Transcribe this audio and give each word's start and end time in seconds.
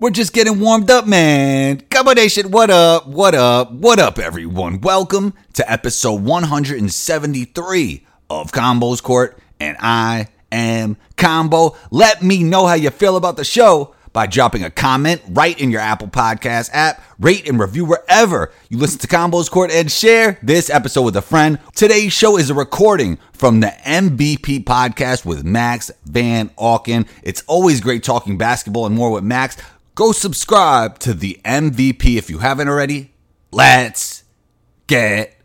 We're 0.00 0.10
just 0.10 0.32
getting 0.32 0.60
warmed 0.60 0.92
up, 0.92 1.08
man. 1.08 1.80
Combo 1.90 2.12
Nation, 2.12 2.52
what 2.52 2.70
up? 2.70 3.08
What 3.08 3.34
up? 3.34 3.72
What 3.72 3.98
up, 3.98 4.20
everyone? 4.20 4.80
Welcome 4.80 5.34
to 5.54 5.68
episode 5.68 6.22
173 6.22 8.06
of 8.30 8.52
Combos 8.52 9.02
Court, 9.02 9.36
and 9.58 9.76
I 9.80 10.28
am 10.52 10.98
Combo. 11.16 11.76
Let 11.90 12.22
me 12.22 12.44
know 12.44 12.68
how 12.68 12.74
you 12.74 12.90
feel 12.90 13.16
about 13.16 13.36
the 13.36 13.44
show 13.44 13.96
by 14.12 14.28
dropping 14.28 14.62
a 14.62 14.70
comment 14.70 15.20
right 15.30 15.60
in 15.60 15.72
your 15.72 15.80
Apple 15.80 16.06
Podcast 16.06 16.70
app, 16.72 17.02
rate 17.18 17.48
and 17.48 17.58
review 17.58 17.84
wherever 17.84 18.52
you 18.68 18.78
listen 18.78 19.00
to 19.00 19.08
Combos 19.08 19.50
Court, 19.50 19.72
and 19.72 19.90
share 19.90 20.38
this 20.44 20.70
episode 20.70 21.02
with 21.02 21.16
a 21.16 21.22
friend. 21.22 21.58
Today's 21.74 22.12
show 22.12 22.38
is 22.38 22.50
a 22.50 22.54
recording 22.54 23.18
from 23.32 23.58
the 23.58 23.74
MVP 23.84 24.62
podcast 24.62 25.24
with 25.24 25.44
Max 25.44 25.90
Van 26.04 26.50
Auken. 26.50 27.08
It's 27.24 27.42
always 27.48 27.80
great 27.80 28.04
talking 28.04 28.38
basketball 28.38 28.86
and 28.86 28.94
more 28.94 29.10
with 29.10 29.24
Max. 29.24 29.56
Go 29.98 30.12
subscribe 30.12 31.00
to 31.00 31.12
the 31.12 31.40
MVP 31.44 32.16
if 32.16 32.30
you 32.30 32.38
haven't 32.38 32.68
already. 32.68 33.10
Let's 33.50 34.22
get 34.86 35.36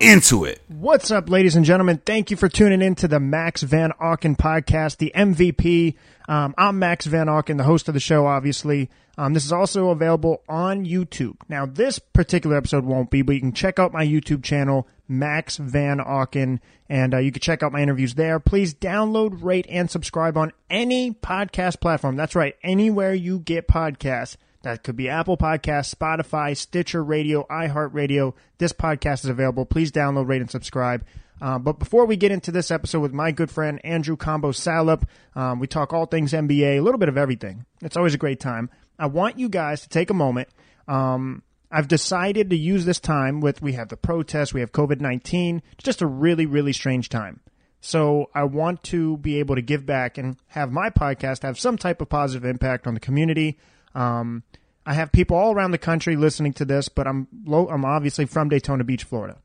into 0.00 0.44
it. 0.44 0.60
What's 0.66 1.12
up, 1.12 1.30
ladies 1.30 1.54
and 1.54 1.64
gentlemen? 1.64 2.02
Thank 2.04 2.32
you 2.32 2.36
for 2.36 2.48
tuning 2.48 2.82
in 2.82 2.96
to 2.96 3.06
the 3.06 3.20
Max 3.20 3.62
Van 3.62 3.92
Auken 4.02 4.36
podcast, 4.36 4.96
the 4.96 5.12
MVP. 5.14 5.94
Um, 6.28 6.56
I'm 6.58 6.80
Max 6.80 7.06
Van 7.06 7.28
Auken, 7.28 7.56
the 7.56 7.62
host 7.62 7.86
of 7.86 7.94
the 7.94 8.00
show, 8.00 8.26
obviously. 8.26 8.90
Um, 9.16 9.32
this 9.32 9.44
is 9.44 9.52
also 9.52 9.90
available 9.90 10.42
on 10.48 10.84
YouTube. 10.84 11.36
Now, 11.48 11.64
this 11.64 12.00
particular 12.00 12.56
episode 12.56 12.84
won't 12.84 13.10
be, 13.10 13.22
but 13.22 13.36
you 13.36 13.40
can 13.40 13.52
check 13.52 13.78
out 13.78 13.92
my 13.92 14.04
YouTube 14.04 14.42
channel, 14.42 14.88
Max 15.08 15.56
Van 15.56 15.98
Auken, 15.98 16.60
and 16.88 17.14
uh, 17.14 17.18
you 17.18 17.32
can 17.32 17.40
check 17.40 17.62
out 17.62 17.72
my 17.72 17.80
interviews 17.80 18.14
there. 18.14 18.40
Please 18.40 18.74
download, 18.74 19.42
rate, 19.42 19.66
and 19.68 19.90
subscribe 19.90 20.36
on 20.36 20.52
any 20.70 21.12
podcast 21.12 21.80
platform. 21.80 22.16
That's 22.16 22.34
right, 22.34 22.56
anywhere 22.62 23.14
you 23.14 23.38
get 23.38 23.68
podcasts. 23.68 24.36
That 24.62 24.82
could 24.82 24.96
be 24.96 25.10
Apple 25.10 25.36
Podcasts, 25.36 25.94
Spotify, 25.94 26.56
Stitcher 26.56 27.04
Radio, 27.04 27.46
iHeartRadio. 27.50 28.34
This 28.56 28.72
podcast 28.72 29.24
is 29.24 29.26
available. 29.26 29.66
Please 29.66 29.92
download, 29.92 30.26
rate, 30.26 30.40
and 30.40 30.50
subscribe. 30.50 31.04
Uh, 31.40 31.58
but 31.58 31.78
before 31.78 32.06
we 32.06 32.16
get 32.16 32.32
into 32.32 32.50
this 32.50 32.70
episode 32.70 33.00
with 33.00 33.12
my 33.12 33.30
good 33.30 33.50
friend 33.50 33.78
Andrew 33.84 34.16
Combo 34.16 34.52
Salop, 34.52 35.06
um, 35.34 35.58
we 35.58 35.66
talk 35.66 35.92
all 35.92 36.06
things 36.06 36.32
NBA, 36.32 36.78
a 36.78 36.80
little 36.80 36.98
bit 36.98 37.10
of 37.10 37.18
everything. 37.18 37.66
It's 37.82 37.96
always 37.96 38.14
a 38.14 38.18
great 38.18 38.40
time. 38.40 38.70
I 38.98 39.06
want 39.06 39.38
you 39.38 39.50
guys 39.50 39.82
to 39.82 39.88
take 39.88 40.08
a 40.08 40.14
moment. 40.14 40.48
Um, 40.88 41.42
I've 41.74 41.88
decided 41.88 42.50
to 42.50 42.56
use 42.56 42.84
this 42.84 43.00
time 43.00 43.40
with 43.40 43.60
we 43.60 43.72
have 43.72 43.88
the 43.88 43.96
protests, 43.96 44.54
we 44.54 44.60
have 44.60 44.70
COVID 44.70 45.00
nineteen. 45.00 45.60
It's 45.72 45.82
just 45.82 46.02
a 46.02 46.06
really, 46.06 46.46
really 46.46 46.72
strange 46.72 47.08
time. 47.08 47.40
So 47.80 48.30
I 48.32 48.44
want 48.44 48.84
to 48.84 49.16
be 49.16 49.40
able 49.40 49.56
to 49.56 49.60
give 49.60 49.84
back 49.84 50.16
and 50.16 50.36
have 50.46 50.70
my 50.70 50.88
podcast 50.88 51.42
have 51.42 51.58
some 51.58 51.76
type 51.76 52.00
of 52.00 52.08
positive 52.08 52.44
impact 52.44 52.86
on 52.86 52.94
the 52.94 53.00
community. 53.00 53.58
Um, 53.92 54.44
I 54.86 54.94
have 54.94 55.10
people 55.10 55.36
all 55.36 55.52
around 55.52 55.72
the 55.72 55.78
country 55.78 56.14
listening 56.14 56.52
to 56.54 56.64
this, 56.64 56.88
but 56.88 57.08
I'm 57.08 57.26
low, 57.44 57.68
I'm 57.68 57.84
obviously 57.84 58.26
from 58.26 58.48
Daytona 58.48 58.84
Beach, 58.84 59.02
Florida. 59.02 59.38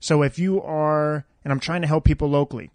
So 0.00 0.22
if 0.22 0.38
you 0.40 0.60
are, 0.62 1.24
and 1.44 1.52
I'm 1.52 1.60
trying 1.60 1.82
to 1.82 1.86
help 1.86 2.04
people 2.04 2.28
locally, 2.28 2.70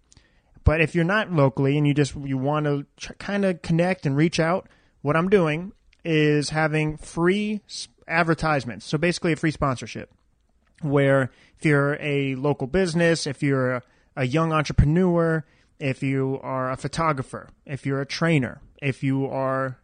but 0.64 0.80
if 0.80 0.94
you're 0.94 1.04
not 1.04 1.30
locally 1.30 1.76
and 1.76 1.86
you 1.86 1.92
just 1.92 2.16
you 2.16 2.38
want 2.38 2.64
to 2.64 2.86
tr- 2.96 3.12
kind 3.14 3.44
of 3.44 3.60
connect 3.60 4.06
and 4.06 4.16
reach 4.16 4.40
out, 4.40 4.68
what 5.02 5.16
I'm 5.16 5.28
doing 5.28 5.72
is 6.02 6.48
having 6.48 6.96
free 6.96 7.60
advertisements. 8.08 8.86
So 8.86 8.98
basically, 8.98 9.32
a 9.32 9.36
free 9.36 9.50
sponsorship, 9.50 10.10
where 10.80 11.30
if 11.58 11.64
you're 11.64 11.96
a 12.00 12.34
local 12.34 12.66
business, 12.66 13.26
if 13.26 13.42
you're 13.42 13.82
a, 14.16 14.26
young 14.26 14.52
entrepreneur, 14.52 15.44
if 15.78 16.02
you 16.02 16.38
are 16.42 16.70
a 16.70 16.76
photographer, 16.76 17.48
if 17.64 17.86
you're 17.86 18.00
a 18.00 18.06
trainer, 18.06 18.60
if 18.80 19.02
you 19.02 19.26
are 19.26 19.78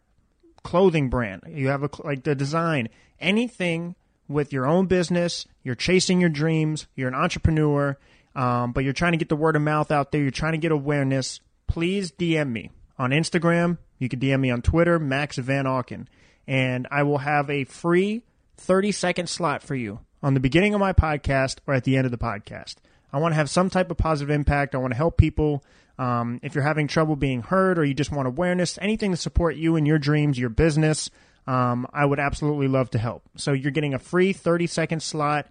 clothing 0.63 1.09
brand, 1.09 1.43
you 1.47 1.69
have 1.69 1.83
a 1.83 1.89
like 2.03 2.23
the 2.23 2.35
design, 2.35 2.89
anything 3.19 3.95
with 4.27 4.53
your 4.53 4.65
own 4.65 4.85
business, 4.85 5.45
you're 5.63 5.75
chasing 5.75 6.21
your 6.21 6.29
dreams, 6.29 6.87
you're 6.95 7.07
an 7.07 7.15
entrepreneur, 7.15 7.97
um, 8.35 8.71
but 8.71 8.83
you're 8.83 8.93
trying 8.93 9.13
to 9.13 9.17
get 9.17 9.29
the 9.29 9.35
word 9.35 9.55
of 9.55 9.61
mouth 9.61 9.91
out 9.91 10.11
there, 10.11 10.21
you're 10.21 10.31
trying 10.31 10.53
to 10.53 10.57
get 10.57 10.71
awareness. 10.71 11.39
Please 11.67 12.11
DM 12.11 12.51
me 12.51 12.71
on 12.97 13.11
Instagram. 13.11 13.77
You 13.97 14.09
can 14.09 14.19
DM 14.19 14.39
me 14.39 14.51
on 14.51 14.61
Twitter, 14.61 14.99
Max 14.99 15.37
Van 15.37 15.65
Auken, 15.65 16.07
and 16.49 16.87
I 16.89 17.03
will 17.03 17.19
have 17.19 17.47
a 17.51 17.63
free 17.63 18.23
30 18.57 18.91
second 18.91 19.29
slot 19.29 19.61
for 19.61 19.75
you 19.75 19.99
on 20.23 20.33
the 20.33 20.39
beginning 20.39 20.73
of 20.73 20.79
my 20.79 20.93
podcast 20.93 21.59
or 21.67 21.75
at 21.75 21.83
the 21.83 21.95
end 21.95 22.05
of 22.05 22.11
the 22.11 22.17
podcast. 22.17 22.77
I 23.13 23.19
want 23.19 23.33
to 23.33 23.35
have 23.35 23.51
some 23.51 23.69
type 23.69 23.91
of 23.91 23.97
positive 23.97 24.31
impact. 24.31 24.73
I 24.73 24.79
want 24.79 24.91
to 24.91 24.97
help 24.97 25.15
people. 25.15 25.63
Um, 25.99 26.39
if 26.41 26.55
you're 26.55 26.63
having 26.63 26.87
trouble 26.87 27.15
being 27.15 27.43
heard 27.43 27.77
or 27.77 27.85
you 27.85 27.93
just 27.93 28.11
want 28.11 28.27
awareness, 28.27 28.79
anything 28.81 29.11
to 29.11 29.17
support 29.17 29.57
you 29.57 29.75
in 29.75 29.85
your 29.85 29.99
dreams, 29.99 30.39
your 30.39 30.49
business, 30.49 31.11
um, 31.45 31.85
I 31.93 32.03
would 32.03 32.19
absolutely 32.19 32.67
love 32.67 32.89
to 32.91 32.97
help. 32.97 33.23
So 33.37 33.53
you're 33.53 33.71
getting 33.71 33.93
a 33.93 33.99
free 33.99 34.33
30 34.33 34.65
second 34.65 35.03
slot, 35.03 35.47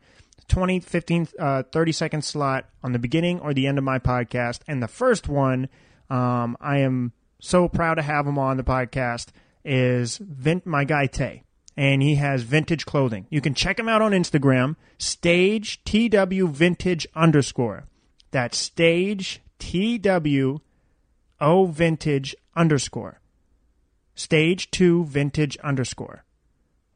20, 0.48 0.80
15, 0.80 1.28
uh, 1.38 1.62
30 1.62 1.92
second 1.92 2.24
slot 2.24 2.68
on 2.82 2.90
the 2.90 2.98
beginning 2.98 3.38
or 3.38 3.54
the 3.54 3.68
end 3.68 3.78
of 3.78 3.84
my 3.84 4.00
podcast. 4.00 4.60
And 4.66 4.82
the 4.82 4.88
first 4.88 5.28
one, 5.28 5.68
um, 6.10 6.56
I 6.60 6.78
am 6.78 7.12
so 7.40 7.68
proud 7.68 7.94
to 7.94 8.02
have 8.02 8.26
him 8.26 8.38
on 8.38 8.56
the 8.56 8.64
podcast, 8.64 9.28
is 9.64 10.18
Vin- 10.18 10.62
my 10.64 10.84
guy 10.84 11.06
Tay. 11.06 11.44
And 11.76 12.02
he 12.02 12.16
has 12.16 12.42
vintage 12.42 12.86
clothing. 12.86 13.26
You 13.30 13.40
can 13.40 13.54
check 13.54 13.78
him 13.78 13.88
out 13.88 14.02
on 14.02 14.10
Instagram, 14.10 14.74
stage 14.98 15.84
TW 15.84 16.48
vintage 16.48 17.06
underscore. 17.14 17.86
That's 18.32 18.58
stage 18.58 19.40
TW 19.60 20.60
O 21.40 21.66
vintage 21.66 22.34
underscore. 22.56 23.20
Stage 24.14 24.70
two 24.72 25.04
vintage 25.04 25.56
underscore. 25.58 26.24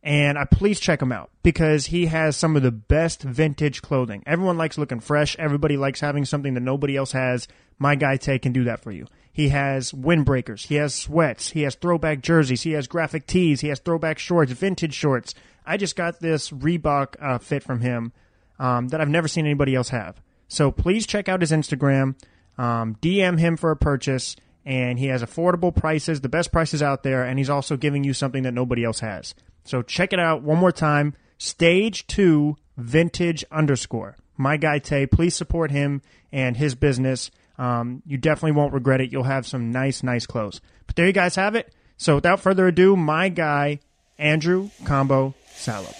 And 0.02 0.36
I 0.36 0.44
please 0.44 0.80
check 0.80 1.00
him 1.00 1.12
out 1.12 1.30
because 1.44 1.86
he 1.86 2.06
has 2.06 2.36
some 2.36 2.56
of 2.56 2.62
the 2.62 2.72
best 2.72 3.22
vintage 3.22 3.82
clothing. 3.82 4.24
Everyone 4.26 4.58
likes 4.58 4.76
looking 4.76 4.98
fresh. 4.98 5.36
Everybody 5.38 5.76
likes 5.76 6.00
having 6.00 6.24
something 6.24 6.54
that 6.54 6.60
nobody 6.60 6.96
else 6.96 7.12
has. 7.12 7.46
My 7.78 7.94
guy 7.94 8.16
Tay 8.16 8.40
can 8.40 8.52
do 8.52 8.64
that 8.64 8.82
for 8.82 8.90
you. 8.90 9.06
He 9.32 9.48
has 9.48 9.92
windbreakers. 9.92 10.66
He 10.66 10.74
has 10.74 10.94
sweats. 10.94 11.50
He 11.50 11.62
has 11.62 11.74
throwback 11.74 12.20
jerseys. 12.20 12.62
He 12.62 12.72
has 12.72 12.86
graphic 12.86 13.26
tees. 13.26 13.62
He 13.62 13.68
has 13.68 13.80
throwback 13.80 14.18
shorts, 14.18 14.52
vintage 14.52 14.94
shorts. 14.94 15.34
I 15.64 15.76
just 15.76 15.96
got 15.96 16.20
this 16.20 16.50
Reebok 16.50 17.14
uh, 17.20 17.38
fit 17.38 17.62
from 17.62 17.80
him 17.80 18.12
um, 18.58 18.88
that 18.88 19.00
I've 19.00 19.08
never 19.08 19.28
seen 19.28 19.46
anybody 19.46 19.74
else 19.74 19.88
have. 19.88 20.20
So 20.48 20.70
please 20.70 21.06
check 21.06 21.28
out 21.28 21.40
his 21.40 21.50
Instagram. 21.50 22.14
Um, 22.58 22.96
DM 23.00 23.38
him 23.38 23.56
for 23.56 23.70
a 23.70 23.76
purchase, 23.76 24.36
and 24.66 24.98
he 24.98 25.06
has 25.06 25.22
affordable 25.22 25.74
prices, 25.74 26.20
the 26.20 26.28
best 26.28 26.52
prices 26.52 26.82
out 26.82 27.02
there, 27.02 27.24
and 27.24 27.38
he's 27.38 27.48
also 27.48 27.78
giving 27.78 28.04
you 28.04 28.12
something 28.12 28.42
that 28.42 28.52
nobody 28.52 28.84
else 28.84 29.00
has. 29.00 29.34
So 29.64 29.80
check 29.80 30.12
it 30.12 30.20
out 30.20 30.42
one 30.42 30.58
more 30.58 30.72
time. 30.72 31.14
Stage 31.38 32.06
two 32.06 32.56
vintage 32.76 33.44
underscore. 33.50 34.16
My 34.36 34.56
guy 34.56 34.78
Tay, 34.78 35.06
please 35.06 35.34
support 35.34 35.70
him 35.70 36.02
and 36.30 36.56
his 36.56 36.74
business. 36.74 37.30
Um, 37.62 38.02
you 38.04 38.18
definitely 38.18 38.56
won't 38.58 38.72
regret 38.72 39.00
it. 39.00 39.12
You'll 39.12 39.22
have 39.22 39.46
some 39.46 39.70
nice, 39.70 40.02
nice 40.02 40.26
clothes. 40.26 40.60
But 40.88 40.96
there 40.96 41.06
you 41.06 41.12
guys 41.12 41.36
have 41.36 41.54
it. 41.54 41.72
So 41.96 42.16
without 42.16 42.40
further 42.40 42.66
ado, 42.66 42.96
my 42.96 43.28
guy 43.28 43.78
Andrew 44.18 44.70
Combo 44.84 45.36
Salop. 45.46 45.94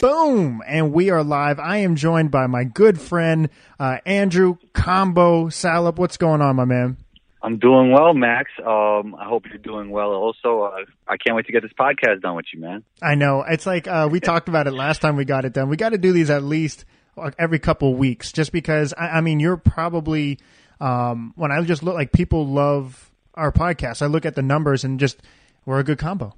Boom! 0.00 0.62
And 0.66 0.94
we 0.94 1.10
are 1.10 1.22
live. 1.22 1.60
I 1.60 1.78
am 1.78 1.96
joined 1.96 2.30
by 2.30 2.46
my 2.46 2.64
good 2.64 2.98
friend, 2.98 3.50
uh, 3.78 3.98
Andrew 4.06 4.56
Combo 4.72 5.50
Salop. 5.50 5.98
What's 5.98 6.16
going 6.16 6.40
on, 6.40 6.56
my 6.56 6.64
man? 6.64 6.96
I'm 7.42 7.58
doing 7.58 7.90
well, 7.90 8.12
Max. 8.12 8.50
Um, 8.58 9.14
I 9.18 9.24
hope 9.24 9.46
you're 9.48 9.58
doing 9.58 9.90
well. 9.90 10.12
Also, 10.12 10.62
uh, 10.62 10.84
I 11.08 11.16
can't 11.16 11.36
wait 11.36 11.46
to 11.46 11.52
get 11.52 11.62
this 11.62 11.72
podcast 11.78 12.20
done 12.20 12.36
with 12.36 12.46
you, 12.52 12.60
man. 12.60 12.84
I 13.02 13.14
know. 13.14 13.42
It's 13.48 13.64
like 13.66 13.88
uh, 13.88 14.08
we 14.10 14.20
talked 14.20 14.48
about 14.48 14.66
it 14.66 14.72
last 14.72 15.00
time 15.00 15.16
we 15.16 15.24
got 15.24 15.44
it 15.44 15.52
done. 15.52 15.68
We 15.68 15.76
got 15.76 15.90
to 15.90 15.98
do 15.98 16.12
these 16.12 16.28
at 16.28 16.42
least 16.42 16.84
uh, 17.16 17.30
every 17.38 17.58
couple 17.58 17.94
weeks, 17.94 18.32
just 18.32 18.52
because. 18.52 18.92
I, 18.92 19.08
I 19.08 19.20
mean, 19.22 19.40
you're 19.40 19.56
probably 19.56 20.38
um, 20.80 21.32
when 21.36 21.50
I 21.50 21.62
just 21.62 21.82
look 21.82 21.94
like 21.94 22.12
people 22.12 22.46
love 22.46 23.10
our 23.34 23.52
podcast. 23.52 24.02
I 24.02 24.06
look 24.06 24.26
at 24.26 24.34
the 24.34 24.42
numbers 24.42 24.84
and 24.84 25.00
just 25.00 25.22
we're 25.64 25.78
a 25.78 25.84
good 25.84 25.98
combo. 25.98 26.34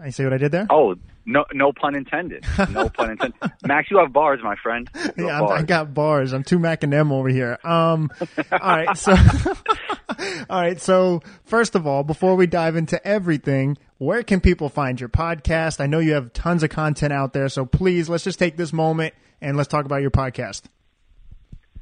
I 0.00 0.10
see 0.10 0.24
what 0.24 0.32
I 0.32 0.38
did 0.38 0.52
there. 0.52 0.66
Oh, 0.70 0.94
no, 1.24 1.44
no 1.52 1.72
pun 1.72 1.94
intended. 1.96 2.44
No 2.70 2.88
pun 2.96 3.10
intended. 3.10 3.34
Max, 3.64 3.90
you 3.90 3.98
have 3.98 4.12
bars, 4.12 4.40
my 4.42 4.56
friend. 4.62 4.88
You 5.16 5.26
Yeah, 5.26 5.42
I'm, 5.42 5.48
I 5.48 5.62
got 5.62 5.92
bars. 5.92 6.32
I'm 6.32 6.44
two 6.44 6.58
Mac 6.58 6.84
and 6.84 6.94
M 6.94 7.12
over 7.12 7.28
here. 7.28 7.58
Um, 7.64 8.10
all 8.52 8.58
right, 8.60 8.96
so, 8.96 9.12
all 10.50 10.60
right. 10.60 10.80
So 10.80 11.22
first 11.44 11.74
of 11.74 11.86
all, 11.86 12.04
before 12.04 12.36
we 12.36 12.46
dive 12.46 12.76
into 12.76 13.04
everything, 13.06 13.76
where 13.98 14.22
can 14.22 14.40
people 14.40 14.68
find 14.68 15.00
your 15.00 15.08
podcast? 15.08 15.80
I 15.80 15.86
know 15.86 15.98
you 15.98 16.12
have 16.12 16.32
tons 16.32 16.62
of 16.62 16.70
content 16.70 17.12
out 17.12 17.32
there, 17.32 17.48
so 17.48 17.66
please 17.66 18.08
let's 18.08 18.24
just 18.24 18.38
take 18.38 18.56
this 18.56 18.72
moment 18.72 19.14
and 19.40 19.56
let's 19.56 19.68
talk 19.68 19.84
about 19.84 20.02
your 20.02 20.10
podcast. 20.10 20.62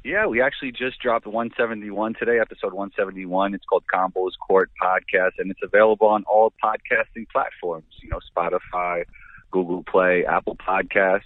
Yeah, 0.05 0.27
we 0.27 0.39
actually 0.39 0.71
just 0.71 0.99
dropped 0.99 1.25
171 1.25 2.13
today, 2.19 2.37
episode 2.39 2.73
171. 2.73 3.55
It's 3.55 3.65
called 3.65 3.85
Combos 3.91 4.33
Court 4.39 4.69
Podcast, 4.79 5.31
and 5.39 5.49
it's 5.49 5.61
available 5.63 6.05
on 6.05 6.23
all 6.25 6.53
podcasting 6.63 7.27
platforms. 7.27 7.87
You 8.03 8.09
know, 8.09 8.19
Spotify, 8.37 9.05
Google 9.49 9.83
Play, 9.83 10.23
Apple 10.23 10.57
Podcasts, 10.57 11.21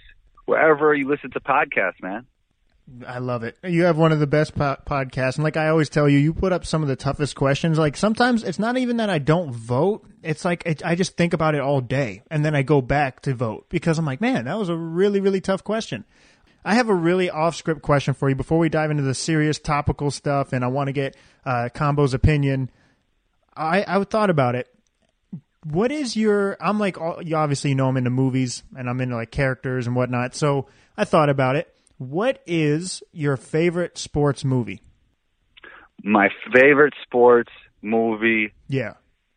wherever 0.46 0.94
you 0.94 1.06
listen 1.06 1.30
to 1.32 1.40
podcasts, 1.40 2.02
man. 2.02 2.24
I 3.06 3.18
love 3.18 3.42
it. 3.42 3.58
You 3.62 3.82
have 3.82 3.98
one 3.98 4.12
of 4.12 4.18
the 4.18 4.26
best 4.26 4.54
po- 4.54 4.78
podcasts, 4.86 5.34
and 5.34 5.44
like 5.44 5.58
I 5.58 5.68
always 5.68 5.90
tell 5.90 6.08
you, 6.08 6.16
you 6.16 6.32
put 6.32 6.54
up 6.54 6.64
some 6.64 6.80
of 6.80 6.88
the 6.88 6.96
toughest 6.96 7.36
questions. 7.36 7.78
Like 7.78 7.98
sometimes 7.98 8.42
it's 8.42 8.58
not 8.58 8.78
even 8.78 8.96
that 8.96 9.10
I 9.10 9.18
don't 9.18 9.52
vote; 9.52 10.08
it's 10.22 10.42
like 10.42 10.62
it, 10.64 10.82
I 10.86 10.94
just 10.94 11.18
think 11.18 11.34
about 11.34 11.54
it 11.54 11.60
all 11.60 11.82
day, 11.82 12.22
and 12.30 12.42
then 12.46 12.54
I 12.54 12.62
go 12.62 12.80
back 12.80 13.20
to 13.22 13.34
vote 13.34 13.66
because 13.68 13.98
I'm 13.98 14.06
like, 14.06 14.22
man, 14.22 14.46
that 14.46 14.58
was 14.58 14.70
a 14.70 14.76
really, 14.76 15.20
really 15.20 15.42
tough 15.42 15.62
question. 15.62 16.06
I 16.64 16.74
have 16.74 16.88
a 16.88 16.94
really 16.94 17.30
off-script 17.30 17.82
question 17.82 18.14
for 18.14 18.28
you 18.28 18.34
before 18.34 18.58
we 18.58 18.68
dive 18.68 18.90
into 18.90 19.02
the 19.02 19.14
serious 19.14 19.58
topical 19.58 20.10
stuff, 20.10 20.52
and 20.52 20.64
I 20.64 20.68
want 20.68 20.88
to 20.88 20.92
get 20.92 21.16
uh, 21.44 21.68
Combo's 21.74 22.14
opinion. 22.14 22.70
I 23.56 23.84
I 23.86 24.04
thought 24.04 24.30
about 24.30 24.54
it. 24.54 24.68
What 25.64 25.92
is 25.92 26.16
your? 26.16 26.56
I'm 26.60 26.78
like, 26.78 26.96
you 27.22 27.36
obviously 27.36 27.70
you 27.70 27.76
know 27.76 27.88
I'm 27.88 27.96
into 27.96 28.10
movies, 28.10 28.62
and 28.76 28.88
I'm 28.88 29.00
into 29.00 29.16
like 29.16 29.30
characters 29.30 29.86
and 29.86 29.96
whatnot. 29.96 30.34
So 30.34 30.66
I 30.96 31.04
thought 31.04 31.28
about 31.28 31.56
it 31.56 31.74
what 32.00 32.42
is 32.46 33.02
your 33.12 33.36
favorite 33.36 33.98
sports 33.98 34.42
movie? 34.42 34.80
My 36.02 36.30
favorite 36.50 36.94
sports 37.02 37.52
movie. 37.82 38.54
Yeah. 38.68 38.94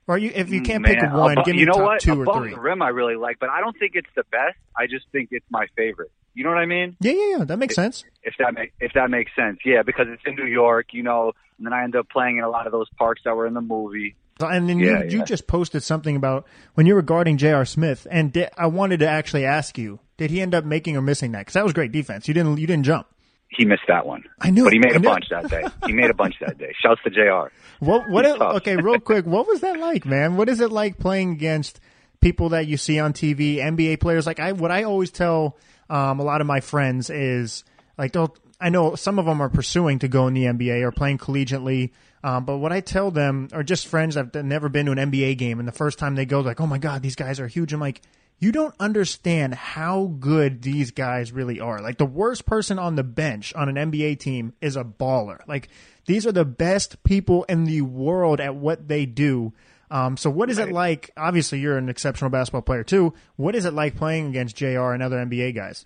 Or 0.07 0.17
you, 0.17 0.31
if 0.33 0.49
you 0.49 0.61
can't 0.61 0.81
Man, 0.81 0.95
pick 0.95 1.13
one, 1.13 1.33
above, 1.33 1.45
give 1.45 1.55
me 1.55 1.59
you 1.59 1.65
know 1.65 1.73
top 1.73 1.83
what? 1.83 1.99
two 1.99 2.21
above 2.21 2.37
or 2.37 2.41
three. 2.43 2.53
the 2.53 2.61
rim, 2.61 2.81
I 2.81 2.87
really 2.89 3.17
like, 3.17 3.37
but 3.39 3.49
I 3.49 3.59
don't 3.59 3.77
think 3.77 3.93
it's 3.95 4.07
the 4.15 4.23
best. 4.31 4.55
I 4.77 4.87
just 4.87 5.05
think 5.11 5.29
it's 5.31 5.45
my 5.49 5.65
favorite. 5.75 6.11
You 6.33 6.43
know 6.43 6.49
what 6.49 6.57
I 6.59 6.65
mean? 6.65 6.95
Yeah, 6.99 7.11
yeah, 7.13 7.37
yeah. 7.37 7.43
That 7.45 7.57
makes 7.59 7.75
sense. 7.75 8.03
If 8.23 8.33
that 8.39 8.53
make, 8.53 8.73
if 8.79 8.93
that 8.93 9.09
makes 9.09 9.31
sense, 9.35 9.59
yeah, 9.65 9.83
because 9.83 10.07
it's 10.09 10.23
in 10.25 10.35
New 10.35 10.47
York, 10.47 10.87
you 10.93 11.03
know, 11.03 11.33
and 11.57 11.65
then 11.65 11.73
I 11.73 11.83
end 11.83 11.95
up 11.95 12.09
playing 12.09 12.37
in 12.37 12.43
a 12.43 12.49
lot 12.49 12.65
of 12.65 12.71
those 12.71 12.89
parks 12.97 13.21
that 13.25 13.35
were 13.35 13.45
in 13.45 13.53
the 13.53 13.61
movie. 13.61 14.15
And 14.39 14.67
then 14.67 14.79
Yeah, 14.79 15.03
you, 15.03 15.19
you 15.19 15.25
just 15.25 15.45
posted 15.45 15.83
something 15.83 16.15
about 16.15 16.47
when 16.73 16.87
you 16.87 16.95
were 16.95 17.03
guarding 17.03 17.37
J.R. 17.37 17.65
Smith, 17.65 18.07
and 18.09 18.33
di- 18.33 18.49
I 18.57 18.65
wanted 18.65 18.99
to 19.01 19.07
actually 19.07 19.45
ask 19.45 19.77
you, 19.77 19.99
did 20.17 20.31
he 20.31 20.41
end 20.41 20.55
up 20.55 20.65
making 20.65 20.97
or 20.97 21.01
missing 21.01 21.33
that? 21.33 21.39
Because 21.39 21.53
that 21.53 21.63
was 21.63 21.73
great 21.73 21.91
defense. 21.91 22.27
You 22.27 22.33
didn't 22.33 22.57
you 22.57 22.65
didn't 22.67 22.85
jump. 22.85 23.07
He 23.49 23.65
missed 23.65 23.83
that 23.87 24.07
one. 24.07 24.23
I 24.41 24.49
knew 24.49 24.63
but 24.63 24.73
he 24.73 24.79
made 24.79 24.93
I 24.93 24.95
a 24.95 24.99
knew 24.99 25.09
bunch 25.09 25.25
that 25.29 25.49
day. 25.49 25.63
He 25.85 25.93
made 25.93 26.09
a 26.09 26.15
bunch 26.15 26.35
that 26.39 26.57
day. 26.57 26.73
Shouts 26.81 27.01
to 27.03 27.11
Jr. 27.11 27.53
What? 27.79 28.09
What? 28.09 28.23
Tough. 28.23 28.55
okay, 28.55 28.75
real 28.77 28.99
quick. 28.99 29.27
What 29.27 29.47
was 29.47 29.61
that 29.61 29.77
like, 29.79 30.05
man? 30.05 30.35
What 30.35 30.49
is 30.49 30.59
it 30.59 30.71
like 30.71 30.97
playing 30.97 31.33
against 31.33 31.79
people 32.19 32.49
that 32.49 32.65
you 32.65 32.77
see 32.77 32.99
on 32.99 33.13
TV, 33.13 33.57
NBA 33.57 33.99
players? 33.99 34.25
Like 34.25 34.39
I, 34.39 34.53
what 34.53 34.71
I 34.71 34.83
always 34.83 35.11
tell 35.11 35.57
um, 35.89 36.19
a 36.19 36.23
lot 36.23 36.41
of 36.41 36.47
my 36.47 36.59
friends 36.59 37.09
is 37.09 37.63
like 37.97 38.13
they'll. 38.13 38.35
I 38.59 38.69
know 38.69 38.95
some 38.95 39.19
of 39.19 39.25
them 39.25 39.41
are 39.41 39.49
pursuing 39.49 39.99
to 39.99 40.07
go 40.07 40.27
in 40.27 40.33
the 40.33 40.45
NBA 40.45 40.83
or 40.83 40.91
playing 40.91 41.17
collegiately. 41.17 41.91
Um, 42.23 42.45
but 42.45 42.59
what 42.59 42.71
I 42.71 42.79
tell 42.79 43.11
them 43.11 43.49
are 43.51 43.63
just 43.63 43.87
friends 43.87 44.15
that 44.15 44.33
have 44.33 44.45
never 44.45 44.69
been 44.69 44.85
to 44.85 44.93
an 44.93 45.11
NBA 45.11 45.37
game, 45.37 45.59
and 45.59 45.67
the 45.67 45.73
first 45.73 45.99
time 45.99 46.15
they 46.15 46.25
go, 46.25 46.39
like, 46.39 46.61
"Oh 46.61 46.67
my 46.67 46.77
god, 46.77 47.01
these 47.01 47.15
guys 47.15 47.39
are 47.39 47.47
huge." 47.47 47.73
I'm 47.73 47.81
like, 47.81 48.01
you 48.43 48.51
don't 48.51 48.75
understand 48.77 49.53
how 49.53 50.13
good 50.19 50.61
these 50.61 50.91
guys 50.91 51.31
really 51.31 51.61
are. 51.61 51.81
Like 51.81 51.97
the 51.97 52.05
worst 52.05 52.45
person 52.45 52.77
on 52.77 52.95
the 52.95 53.03
bench 53.03 53.53
on 53.53 53.69
an 53.69 53.91
NBA 53.91 54.19
team 54.19 54.53
is 54.59 54.75
a 54.75 54.83
baller. 54.83 55.39
Like 55.47 55.69
these 56.05 56.27
are 56.27 56.31
the 56.33 56.43
best 56.43 57.01
people 57.03 57.43
in 57.45 57.63
the 57.63 57.81
world 57.81 58.41
at 58.41 58.55
what 58.55 58.89
they 58.89 59.05
do. 59.05 59.53
Um, 59.93 60.17
so 60.17 60.31
what 60.31 60.49
is 60.49 60.57
it 60.57 60.71
like? 60.71 61.11
Obviously, 61.15 61.59
you're 61.59 61.77
an 61.77 61.87
exceptional 61.87 62.31
basketball 62.31 62.63
player 62.63 62.83
too. 62.83 63.13
What 63.35 63.53
is 63.53 63.65
it 63.65 63.73
like 63.73 63.95
playing 63.95 64.27
against 64.27 64.55
Jr. 64.55 64.91
and 64.91 65.03
other 65.03 65.17
NBA 65.17 65.53
guys? 65.53 65.85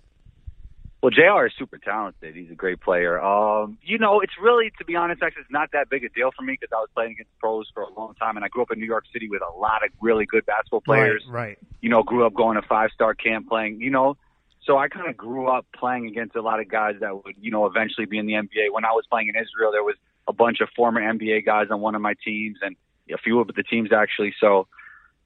Well, 1.02 1.10
Jr. 1.10 1.46
is 1.46 1.52
super 1.58 1.76
talented. 1.76 2.34
He's 2.34 2.50
a 2.50 2.54
great 2.54 2.80
player. 2.80 3.20
Um, 3.20 3.76
you 3.82 3.98
know, 3.98 4.20
it's 4.20 4.32
really, 4.40 4.72
to 4.78 4.84
be 4.86 4.96
honest, 4.96 5.22
actually, 5.22 5.42
it's 5.42 5.50
not 5.50 5.72
that 5.72 5.90
big 5.90 6.04
a 6.04 6.08
deal 6.08 6.30
for 6.34 6.42
me 6.42 6.54
because 6.54 6.70
I 6.72 6.80
was 6.80 6.88
playing 6.94 7.12
against 7.12 7.38
pros 7.38 7.68
for 7.74 7.82
a 7.82 7.92
long 7.92 8.14
time, 8.14 8.36
and 8.36 8.44
I 8.44 8.48
grew 8.48 8.62
up 8.62 8.72
in 8.72 8.80
New 8.80 8.86
York 8.86 9.04
City 9.12 9.28
with 9.28 9.42
a 9.42 9.58
lot 9.58 9.84
of 9.84 9.90
really 10.00 10.24
good 10.24 10.46
basketball 10.46 10.80
players. 10.80 11.22
Right, 11.28 11.40
right. 11.40 11.58
You 11.82 11.90
know, 11.90 12.02
grew 12.02 12.26
up 12.26 12.32
going 12.32 12.60
to 12.60 12.66
five 12.66 12.88
star 12.94 13.14
camp 13.14 13.48
playing. 13.48 13.82
You 13.82 13.90
know, 13.90 14.16
so 14.64 14.78
I 14.78 14.88
kind 14.88 15.08
of 15.08 15.18
grew 15.18 15.48
up 15.48 15.66
playing 15.78 16.08
against 16.08 16.34
a 16.34 16.40
lot 16.40 16.60
of 16.60 16.68
guys 16.68 16.94
that 17.00 17.14
would, 17.14 17.36
you 17.38 17.50
know, 17.50 17.66
eventually 17.66 18.06
be 18.06 18.18
in 18.18 18.26
the 18.26 18.32
NBA. 18.32 18.72
When 18.72 18.86
I 18.86 18.92
was 18.92 19.04
playing 19.08 19.28
in 19.28 19.36
Israel, 19.36 19.70
there 19.70 19.84
was 19.84 19.96
a 20.26 20.32
bunch 20.32 20.60
of 20.60 20.68
former 20.74 21.00
NBA 21.00 21.44
guys 21.44 21.66
on 21.70 21.80
one 21.80 21.94
of 21.94 22.00
my 22.00 22.14
teams, 22.24 22.56
and 22.62 22.74
a 23.12 23.18
few 23.18 23.40
of 23.40 23.48
the 23.48 23.62
teams 23.62 23.90
actually. 23.92 24.34
So, 24.40 24.66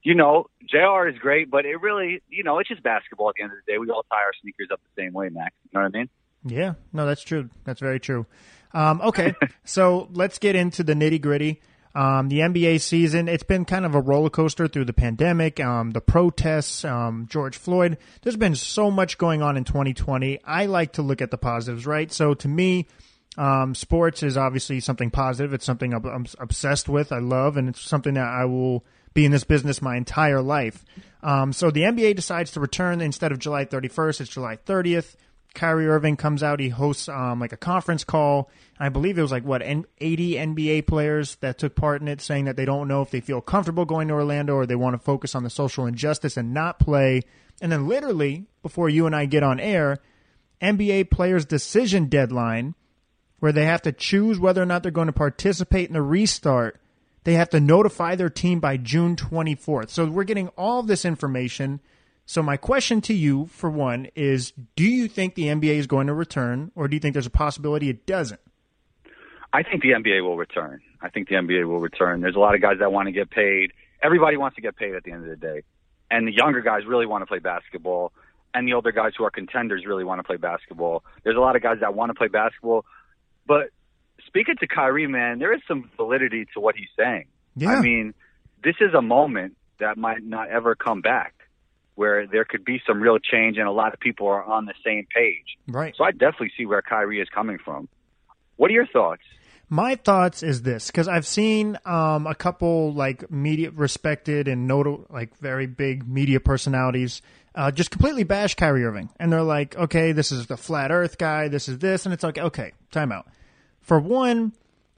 you 0.03 0.15
know, 0.15 0.47
JR 0.69 1.07
is 1.09 1.19
great, 1.19 1.51
but 1.51 1.65
it 1.65 1.81
really, 1.81 2.23
you 2.29 2.45
know, 2.45 2.59
it's 2.59 2.69
just 2.69 2.83
basketball 2.83 3.29
at 3.29 3.37
the 3.37 3.43
end 3.43 3.53
of 3.53 3.59
the 3.65 3.73
day. 3.73 3.79
We 3.79 3.89
all 3.91 4.05
tie 4.11 4.17
our 4.17 4.33
sneakers 4.41 4.69
up 4.73 4.81
the 4.97 5.03
same 5.03 5.13
way, 5.13 5.29
Max. 5.29 5.55
You 5.65 5.71
know 5.75 5.85
what 5.85 5.95
I 5.95 5.99
mean? 5.99 6.09
Yeah, 6.45 6.75
no, 6.93 7.07
that's 7.07 7.23
true. 7.23 7.51
That's 7.65 7.81
very 7.81 8.01
true. 8.01 8.27
Um, 8.75 9.01
okay, 9.03 9.35
so 9.65 10.09
let's 10.13 10.39
get 10.39 10.57
into 10.57 10.83
the 10.83 10.95
nitty 10.95 11.21
gritty. 11.21 11.61
Um, 11.95 12.29
the 12.29 12.39
NBA 12.39 12.81
season, 12.81 13.29
it's 13.29 13.43
been 13.43 13.67
kind 13.67 13.85
of 13.85 13.95
a 13.95 14.01
roller 14.01 14.31
coaster 14.31 14.67
through 14.67 14.87
the 14.87 14.95
pandemic, 14.95 15.61
um, 15.61 15.91
the 15.91 16.01
protests, 16.01 16.87
um, 16.87 17.27
George 17.29 17.57
Floyd. 17.57 17.99
There's 18.23 18.37
been 18.37 18.55
so 18.55 18.91
much 18.91 19.19
going 19.19 19.43
on 19.43 19.59
in 19.59 19.65
2020. 19.65 20.41
I 20.43 20.67
like 20.67 20.93
to 20.95 21.03
look 21.03 21.21
at 21.21 21.31
the 21.31 21.37
positives, 21.37 21.87
right? 21.87 22.11
So 22.11 22.33
to 22.33 22.49
me, 22.49 22.89
um, 23.39 23.75
sports 23.75 24.23
is 24.23 24.37
obviously 24.37 24.81
something 24.81 25.11
positive. 25.11 25.53
It's 25.55 25.65
something 25.65 25.95
I'm, 25.95 26.27
obsessed 26.39 26.89
with. 26.89 27.13
I 27.13 27.19
love, 27.19 27.57
and 27.57 27.69
it's 27.69 27.81
something 27.81 28.15
that 28.15 28.27
I 28.27 28.45
will 28.45 28.85
be 29.15 29.25
in 29.25 29.33
this 29.33 29.45
business 29.45 29.83
my 29.83 29.97
entire 29.97 30.43
life. 30.43 30.85
Um, 31.23 31.53
so 31.53 31.71
the 31.71 31.83
NBA 31.83 32.17
decides 32.17 32.51
to 32.53 32.61
return 32.61 33.01
instead 33.01 33.33
of 33.33 33.39
July 33.39 33.65
31st, 33.65 34.21
it's 34.23 34.31
July 34.31 34.57
30th. 34.57 35.17
Kyrie 35.55 35.87
Irving 35.87 36.17
comes 36.17 36.43
out. 36.43 36.61
He 36.61 36.71
hosts 36.71 37.09
um, 37.09 37.39
like 37.39 37.53
a 37.53 37.59
conference 37.59 38.05
call. 38.05 38.51
I 38.81 38.89
believe 38.89 39.19
it 39.19 39.23
was 39.23 39.33
like 39.33 39.45
what 39.45 39.63
80 39.63 39.87
NBA 40.01 40.87
players 40.87 41.37
that 41.37 41.59
took 41.59 41.77
part 41.77 42.01
in 42.01 42.09
it, 42.09 42.21
saying 42.21 42.47
that 42.47 42.57
they 42.57 42.65
don't 42.65 42.89
know 42.89 43.03
if 43.03 43.11
they 43.11 43.21
feel 43.21 43.41
comfortable 43.41 43.85
going 43.85 44.09
to 44.09 44.15
Orlando 44.15 44.55
or 44.55 44.67
they 44.67 44.75
want 44.75 44.95
to 44.95 44.99
focus 44.99 45.35
on 45.35 45.43
the 45.43 45.51
social 45.51 45.87
injustice 45.87 46.37
and 46.37 46.55
not 46.55 46.79
play. 46.79 47.23
And 47.61 47.71
then 47.71 47.87
literally 47.87 48.47
before 48.63 48.89
you 48.89 49.07
and 49.07 49.15
I 49.15 49.27
get 49.27 49.43
on 49.43 49.61
air, 49.61 49.99
NBA 50.63 51.11
players' 51.11 51.45
decision 51.45 52.07
deadline, 52.07 52.75
where 53.43 53.51
they 53.51 53.65
have 53.65 53.83
to 53.83 53.91
choose 53.91 54.39
whether 54.39 54.63
or 54.63 54.67
not 54.67 54.85
they're 54.85 54.93
going 54.93 55.09
to 55.09 55.13
participate 55.13 55.89
in 55.89 55.95
the 55.95 56.01
restart. 56.01 56.81
They 57.25 57.35
have 57.35 57.51
to 57.51 57.59
notify 57.59 58.15
their 58.15 58.31
team 58.31 58.61
by 58.61 58.77
June 58.77 59.17
24th. 59.17 59.91
So 59.91 60.07
we're 60.07 60.23
getting 60.23 60.47
all 60.57 60.85
this 60.85 61.05
information. 61.05 61.81
So 62.25 62.41
my 62.41 62.57
question 62.57 63.01
to 63.01 63.13
you, 63.13 63.47
for 63.47 63.69
one, 63.69 64.07
is: 64.15 64.53
Do 64.77 64.85
you 64.85 65.09
think 65.09 65.35
the 65.35 65.47
NBA 65.47 65.75
is 65.75 65.89
going 65.89 66.07
to 66.07 66.15
return, 66.15 66.71
or 66.77 66.87
do 66.87 66.95
you 66.95 67.01
think 67.01 67.15
there's 67.15 67.27
a 67.27 67.31
possibility 67.31 67.89
it 67.89 68.07
doesn't? 68.07 68.41
I 69.53 69.65
think 69.65 69.83
the 69.83 69.91
NBA 69.91 70.23
will 70.23 70.37
return. 70.37 70.81
I 71.01 71.09
think 71.09 71.29
the 71.29 71.35
NBA 71.35 71.67
will 71.67 71.81
return. 71.81 72.21
There's 72.21 72.37
a 72.37 72.39
lot 72.39 72.55
of 72.55 72.63
guys 72.63 72.77
that 72.79 72.93
want 72.93 73.09
to 73.09 73.13
get 73.13 73.29
paid. 73.29 73.73
Everybody 74.05 74.37
wants 74.37 74.55
to 74.55 74.63
get 74.63 74.77
paid 74.77 74.95
at 74.95 75.03
the 75.03 75.11
end 75.11 75.25
of 75.25 75.31
the 75.31 75.37
day. 75.37 75.63
And 76.13 76.29
the 76.29 76.33
younger 76.33 76.61
guys 76.61 76.83
really 76.87 77.07
want 77.07 77.23
to 77.23 77.27
play 77.27 77.41
basketball. 77.41 78.13
And 78.55 78.69
the 78.69 78.75
older 78.75 78.93
guys 78.93 79.15
who 79.19 79.25
are 79.25 79.33
contenders 79.33 79.85
really 79.85 80.05
want 80.05 80.21
to 80.21 80.23
play 80.23 80.37
basketball. 80.37 81.03
There's 81.25 81.37
a 81.37 81.41
lot 81.41 81.57
of 81.57 81.63
guys 81.63 81.79
that 81.81 81.95
want 81.97 82.11
to 82.11 82.15
play 82.15 82.29
basketball. 82.29 82.85
But 83.47 83.71
speaking 84.27 84.57
to 84.61 84.67
Kyrie, 84.67 85.07
man, 85.07 85.39
there 85.39 85.53
is 85.53 85.61
some 85.67 85.91
validity 85.97 86.47
to 86.55 86.61
what 86.61 86.77
he's 86.77 86.89
saying. 86.97 87.27
Yeah. 87.57 87.71
I 87.71 87.81
mean, 87.81 88.15
this 88.63 88.77
is 88.81 88.95
a 88.95 89.03
moment 89.03 89.57
that 89.79 89.97
might 89.97 90.23
not 90.23 90.49
ever 90.49 90.75
come 90.75 91.01
back 91.01 91.35
where 91.95 92.27
there 92.27 92.45
could 92.45 92.65
be 92.65 92.81
some 92.87 93.01
real 93.01 93.19
change 93.19 93.59
and 93.59 93.69
a 93.69 93.73
lot 93.73 93.93
of 93.93 94.01
people 94.01 94.27
are 94.27 94.43
on 94.43 94.65
the 94.65 94.75
same 94.85 95.07
page. 95.15 95.59
Right. 95.69 95.95
So 95.97 96.05
I 96.05 96.13
definitely 96.13 96.53
see 96.57 96.65
where 96.65 96.81
Kyrie 96.81 97.21
is 97.21 97.29
coming 97.29 97.59
from. 97.63 97.89
What 98.57 98.71
are 98.71 98.75
your 98.75 98.87
thoughts? 98.87 99.23
My 99.69 99.95
thoughts 99.97 100.43
is 100.43 100.63
this 100.63 100.89
because 100.89 101.09
I've 101.09 101.27
seen 101.27 101.79
um, 101.85 102.27
a 102.27 102.35
couple 102.35 102.93
like 102.93 103.31
media 103.31 103.71
respected 103.71 104.47
and 104.47 104.67
notable 104.67 105.07
like 105.09 105.37
very 105.39 105.67
big 105.67 106.07
media 106.07 106.41
personalities 106.41 107.23
uh, 107.55 107.71
just 107.71 107.91
completely 107.91 108.25
bash 108.25 108.55
Kyrie 108.55 108.85
Irving, 108.85 109.11
and 109.19 109.33
they're 109.33 109.43
like, 109.43 109.77
"Okay, 109.77 110.13
this 110.13 110.33
is 110.33 110.47
the 110.47 110.57
flat 110.57 110.91
Earth 110.91 111.19
guy. 111.19 111.49
This 111.49 111.69
is 111.69 111.79
this," 111.79 112.07
and 112.07 112.13
it's 112.13 112.23
like, 112.23 112.39
"Okay, 112.39 112.73
time 112.91 113.13
out." 113.13 113.27
For 113.83 113.99
one, 114.01 114.53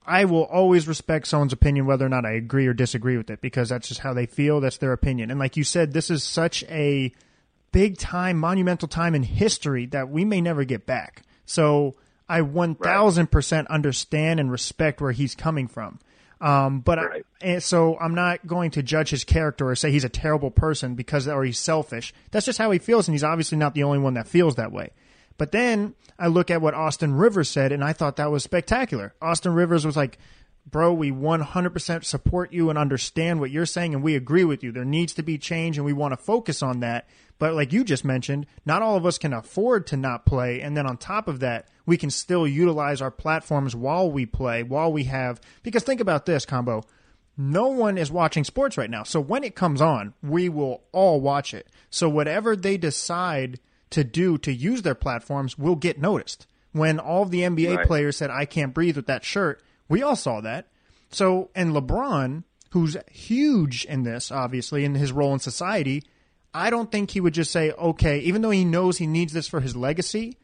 I 0.07 0.26
will 0.26 0.45
always 0.45 0.87
respect 0.87 1.26
someone's 1.26 1.53
opinion 1.53 1.87
whether 1.87 2.05
or 2.07 2.11
not 2.11 2.25
I 2.26 2.33
agree 2.33 2.67
or 2.67 2.75
disagree 2.75 3.17
with 3.17 3.31
it 3.31 3.41
because 3.41 3.71
that's 3.71 3.88
just 3.88 4.00
how 4.00 4.12
they 4.14 4.26
feel. 4.26 4.61
That's 4.61 4.79
their 4.79 4.93
opinion, 4.93 5.31
and 5.31 5.41
like 5.41 5.57
you 5.57 5.64
said, 5.64 5.93
this 5.93 6.11
is 6.11 6.23
such 6.23 6.62
a 6.64 7.12
big 7.73 7.99
time, 7.99 8.38
monumental 8.38 8.87
time 8.87 9.14
in 9.14 9.25
history 9.25 9.87
that 9.87 10.09
we 10.09 10.25
may 10.25 10.41
never 10.41 10.62
get 10.64 10.87
back. 10.87 11.23
So 11.45 11.97
I 12.29 12.41
1000% 12.41 13.67
understand 13.69 14.41
and 14.41 14.50
respect 14.50 15.00
where 15.00 15.12
he's 15.12 15.35
coming 15.35 15.67
from. 15.69 15.99
Um, 16.41 16.81
but 16.81 16.99
I, 16.99 17.05
Right. 17.05 17.26
and 17.41 17.62
so 17.62 17.99
I'm 17.99 18.14
not 18.14 18.47
going 18.47 18.71
to 18.73 18.83
judge 18.83 19.11
his 19.11 19.25
character 19.25 19.69
or 19.71 19.76
say 19.76 19.91
he's 19.91 20.05
a 20.05 20.09
terrible 20.09 20.50
person 20.50 20.95
because, 20.95 21.26
or 21.26 21.45
he's 21.45 21.59
selfish. 21.59 22.12
That's 22.31 22.47
just 22.47 22.59
how 22.59 22.71
he 22.71 22.79
feels. 22.79 23.09
And 23.09 23.14
he's 23.14 23.25
obviously 23.25 23.57
not 23.59 23.75
the 23.75 23.83
only 23.83 23.99
one 23.99 24.14
that 24.14 24.29
feels 24.29 24.57
that 24.57 24.71
way. 24.71 24.91
But 25.37 25.53
then 25.53 25.95
I 26.19 26.29
look 26.29 26.50
at 26.50 26.62
what 26.62 26.75
Austin 26.75 27.14
Rivers 27.14 27.49
said 27.49 27.73
and 27.73 27.83
I 27.83 27.93
thought 27.93 28.17
that 28.17 28.31
was 28.31 28.45
spectacular. 28.45 29.14
Austin 29.21 29.55
Rivers 29.55 29.85
was 29.85 29.97
like, 29.97 30.19
bro, 30.67 30.93
we 30.93 31.11
100% 31.11 32.05
support 32.05 32.53
you 32.53 32.71
and 32.71 32.79
understand 32.79 33.41
what 33.41 33.50
you're 33.50 33.67
saying, 33.67 33.95
and 33.95 34.03
we 34.03 34.17
agree 34.17 34.45
with 34.45 34.62
you. 34.62 34.73
There 34.73 34.85
needs 34.85 35.12
to 35.14 35.23
be 35.23 35.38
change, 35.38 35.76
and 35.76 35.85
we 35.85 35.93
want 35.93 36.12
to 36.12 36.17
focus 36.17 36.62
on 36.62 36.81
that. 36.81 37.07
But 37.38 37.55
like 37.55 37.73
you 37.73 37.85
just 37.85 38.05
mentioned, 38.05 38.47
not 38.64 38.83
all 38.83 38.97
of 38.97 39.05
us 39.05 39.19
can 39.19 39.33
afford 39.33 39.87
to 39.88 39.97
not 39.97 40.25
play. 40.25 40.61
And 40.61 40.76
then 40.76 40.87
on 40.87 40.97
top 40.97 41.29
of 41.29 41.41
that, 41.41 41.69
we 41.85 41.97
can 41.97 42.11
still 42.11 42.47
utilize 42.47 43.03
our 43.03 43.11
platforms 43.11 43.75
while 43.75 44.11
we 44.11 44.25
play, 44.25 44.62
while 44.62 44.93
we 44.93 45.05
have. 45.05 45.41
Because 45.62 45.83
think 45.83 46.00
about 46.00 46.26
this 46.26 46.47
combo. 46.47 46.83
No 47.37 47.67
one 47.69 47.99
is 47.99 48.12
watching 48.12 48.45
sports 48.45 48.79
right 48.79 48.88
now. 48.88 49.03
So 49.03 49.21
when 49.21 49.43
it 49.43 49.57
comes 49.57 49.81
on, 49.81 50.14
we 50.23 50.49
will 50.49 50.85
all 50.93 51.21
watch 51.21 51.53
it. 51.53 51.67
So 51.91 52.09
whatever 52.09 52.55
they 52.55 52.76
decide 52.76 53.59
to 53.94 54.04
do 54.04 54.36
to 54.38 54.52
use 54.52 54.82
their 54.82 54.94
platforms 54.94 55.58
will 55.58 55.76
get 55.76 55.98
noticed. 56.00 56.46
when 56.72 56.98
all 56.98 57.22
of 57.22 57.30
the 57.30 57.42
NBA 57.42 57.76
Right. 57.76 57.86
players 57.86 58.16
said, 58.16 58.30
I 58.30 58.46
can't 58.46 58.74
breathe 58.74 58.96
with 58.96 59.06
that 59.06 59.24
shirt. 59.24 59.62
We 59.88 60.02
all 60.02 60.16
saw 60.16 60.40
that. 60.40 60.66
So, 61.08 61.50
and 61.54 61.70
LeBron, 61.72 62.42
who's 62.70 62.96
huge 63.12 63.84
in 63.84 64.02
this, 64.02 64.32
obviously, 64.32 64.84
in 64.84 64.96
his 64.96 65.12
role 65.12 65.32
in 65.32 65.38
society, 65.38 66.02
I 66.52 66.70
don't 66.70 66.90
think 66.90 67.12
he 67.12 67.20
would 67.20 67.32
just 67.34 67.52
say, 67.52 67.70
okay, 67.72 68.18
even 68.18 68.42
though 68.42 68.50
he 68.50 68.64
knows 68.64 68.98
he 68.98 69.06
needs 69.06 69.32
this 69.32 69.46
for 69.46 69.60
his 69.60 69.76
legacy, 69.76 70.36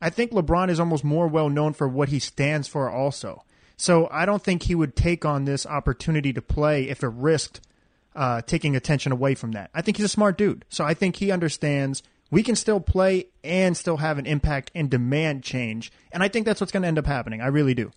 I 0.00 0.08
think 0.08 0.32
LeBron 0.32 0.70
is 0.70 0.80
almost 0.80 1.04
more 1.04 1.28
well 1.28 1.50
known 1.50 1.74
for 1.74 1.86
what 1.88 2.08
he 2.08 2.18
stands 2.20 2.66
for 2.68 2.88
also. 2.90 3.44
So 3.76 4.08
I 4.10 4.24
don't 4.24 4.42
think 4.42 4.62
he 4.62 4.74
would 4.74 4.96
take 4.96 5.26
on 5.26 5.44
this 5.44 5.66
opportunity 5.66 6.32
to 6.32 6.40
play 6.40 6.88
if 6.88 7.02
it 7.02 7.08
risked 7.08 7.60
uh, 8.14 8.40
taking 8.40 8.74
attention 8.76 9.12
away 9.12 9.34
from 9.34 9.52
that. 9.52 9.68
I 9.74 9.82
think 9.82 9.98
he's 9.98 10.06
a 10.06 10.08
smart 10.08 10.38
dude. 10.38 10.64
So 10.70 10.84
I 10.86 10.94
think 10.94 11.16
he 11.16 11.30
understands 11.30 12.02
we 12.30 12.42
can 12.42 12.56
still 12.56 12.80
play 12.80 13.26
and 13.44 13.76
still 13.76 13.98
have 13.98 14.18
an 14.18 14.26
impact 14.26 14.70
and 14.74 14.90
demand 14.90 15.42
change. 15.42 15.92
And 16.12 16.22
I 16.22 16.28
think 16.28 16.46
that's 16.46 16.60
what's 16.60 16.72
going 16.72 16.82
to 16.82 16.88
end 16.88 16.98
up 16.98 17.06
happening. 17.06 17.40
I 17.40 17.46
really 17.46 17.74
do. 17.74 17.92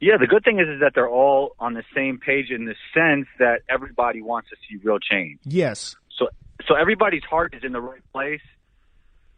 Yeah, 0.00 0.16
the 0.18 0.28
good 0.28 0.44
thing 0.44 0.60
is 0.60 0.68
is 0.68 0.80
that 0.80 0.92
they're 0.94 1.08
all 1.08 1.56
on 1.58 1.74
the 1.74 1.82
same 1.94 2.18
page 2.18 2.50
in 2.50 2.66
the 2.66 2.74
sense 2.94 3.26
that 3.40 3.62
everybody 3.68 4.22
wants 4.22 4.48
to 4.50 4.56
see 4.68 4.80
real 4.84 4.98
change. 4.98 5.40
Yes. 5.44 5.96
So 6.16 6.28
so 6.66 6.74
everybody's 6.74 7.24
heart 7.24 7.54
is 7.54 7.64
in 7.64 7.72
the 7.72 7.80
right 7.80 8.02
place. 8.12 8.40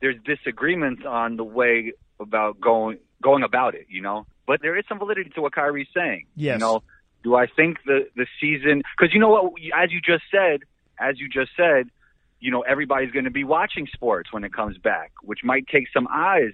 There's 0.00 0.17
disagreements 0.25 1.03
on 1.07 1.37
the 1.37 1.45
way 1.45 1.93
about 2.19 2.61
going 2.61 2.99
going 3.23 3.43
about 3.43 3.75
it, 3.75 3.87
you 3.89 4.03
know. 4.03 4.27
But 4.47 4.61
there 4.61 4.77
is 4.77 4.85
some 4.87 4.99
validity 4.99 5.31
to 5.31 5.41
what 5.41 5.55
Kyrie's 5.55 5.89
saying. 5.95 6.27
Yes. 6.37 6.57
You 6.57 6.59
know, 6.59 6.83
do 7.23 7.37
I 7.37 7.47
think 7.47 7.79
the 7.87 8.09
the 8.15 8.27
season? 8.39 8.83
Because 8.99 9.15
you 9.15 9.21
know 9.21 9.31
what, 9.31 9.53
as 9.75 9.91
you 9.93 10.00
just 10.03 10.25
said, 10.31 10.61
as 10.99 11.19
you 11.19 11.29
just 11.29 11.53
said, 11.57 11.91
you 12.40 12.50
know, 12.50 12.62
everybody's 12.62 13.11
going 13.12 13.26
to 13.26 13.30
be 13.30 13.44
watching 13.44 13.87
sports 13.92 14.32
when 14.32 14.44
it 14.44 14.52
comes 14.52 14.78
back, 14.78 15.12
which 15.23 15.40
might 15.44 15.66
take 15.68 15.85
some 15.92 16.09
eyes, 16.11 16.52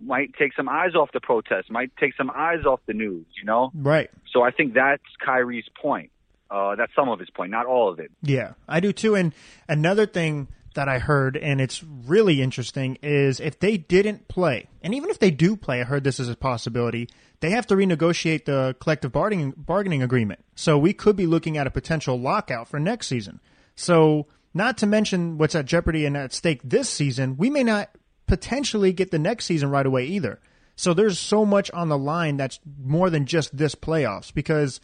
might 0.00 0.32
take 0.38 0.54
some 0.54 0.68
eyes 0.68 0.94
off 0.94 1.10
the 1.12 1.20
protests, 1.20 1.70
might 1.70 1.90
take 1.98 2.14
some 2.16 2.30
eyes 2.34 2.64
off 2.64 2.80
the 2.86 2.94
news. 2.94 3.26
You 3.38 3.44
know, 3.44 3.70
Right. 3.74 4.10
so 4.32 4.42
I 4.42 4.50
think 4.50 4.74
that's 4.74 5.02
Kyrie's 5.24 5.68
point. 5.80 6.10
Uh, 6.50 6.74
that's 6.74 6.92
some 6.96 7.08
of 7.08 7.20
his 7.20 7.30
point, 7.30 7.52
not 7.52 7.66
all 7.66 7.90
of 7.92 8.00
it. 8.00 8.10
Yeah, 8.22 8.54
I 8.68 8.80
do 8.80 8.92
too. 8.92 9.14
And 9.14 9.32
another 9.68 10.04
thing 10.04 10.48
that 10.74 10.88
I 10.88 10.98
heard, 10.98 11.36
and 11.36 11.60
it's 11.60 11.82
really 11.84 12.42
interesting, 12.42 12.98
is 13.02 13.38
if 13.40 13.60
they 13.60 13.76
didn't 13.76 14.26
play, 14.26 14.68
and 14.82 14.92
even 14.94 15.10
if 15.10 15.18
they 15.20 15.30
do 15.30 15.54
play, 15.56 15.80
I 15.80 15.84
heard 15.84 16.02
this 16.02 16.18
is 16.18 16.28
a 16.28 16.36
possibility, 16.36 17.08
they 17.40 17.50
have 17.50 17.66
to 17.68 17.76
renegotiate 17.76 18.46
the 18.46 18.74
collective 18.80 19.12
bargaining, 19.12 19.52
bargaining 19.56 20.02
agreement. 20.02 20.44
So 20.56 20.76
we 20.78 20.92
could 20.92 21.14
be 21.16 21.26
looking 21.26 21.56
at 21.56 21.66
a 21.66 21.70
potential 21.70 22.18
lockout 22.18 22.66
for 22.68 22.80
next 22.80 23.06
season. 23.06 23.40
So, 23.76 24.26
not 24.52 24.78
to 24.78 24.86
mention 24.86 25.38
what's 25.38 25.54
at 25.54 25.66
jeopardy 25.66 26.06
and 26.06 26.16
at 26.16 26.32
stake 26.32 26.60
this 26.64 26.88
season, 26.88 27.36
we 27.36 27.50
may 27.50 27.64
not 27.64 27.90
potentially 28.26 28.92
get 28.92 29.10
the 29.10 29.18
next 29.18 29.44
season 29.46 29.70
right 29.70 29.86
away 29.86 30.06
either. 30.06 30.40
So 30.76 30.94
there's 30.94 31.18
so 31.18 31.44
much 31.44 31.70
on 31.72 31.88
the 31.88 31.98
line 31.98 32.36
that's 32.36 32.58
more 32.82 33.10
than 33.10 33.26
just 33.26 33.56
this 33.56 33.74
playoffs 33.74 34.32
because 34.32 34.80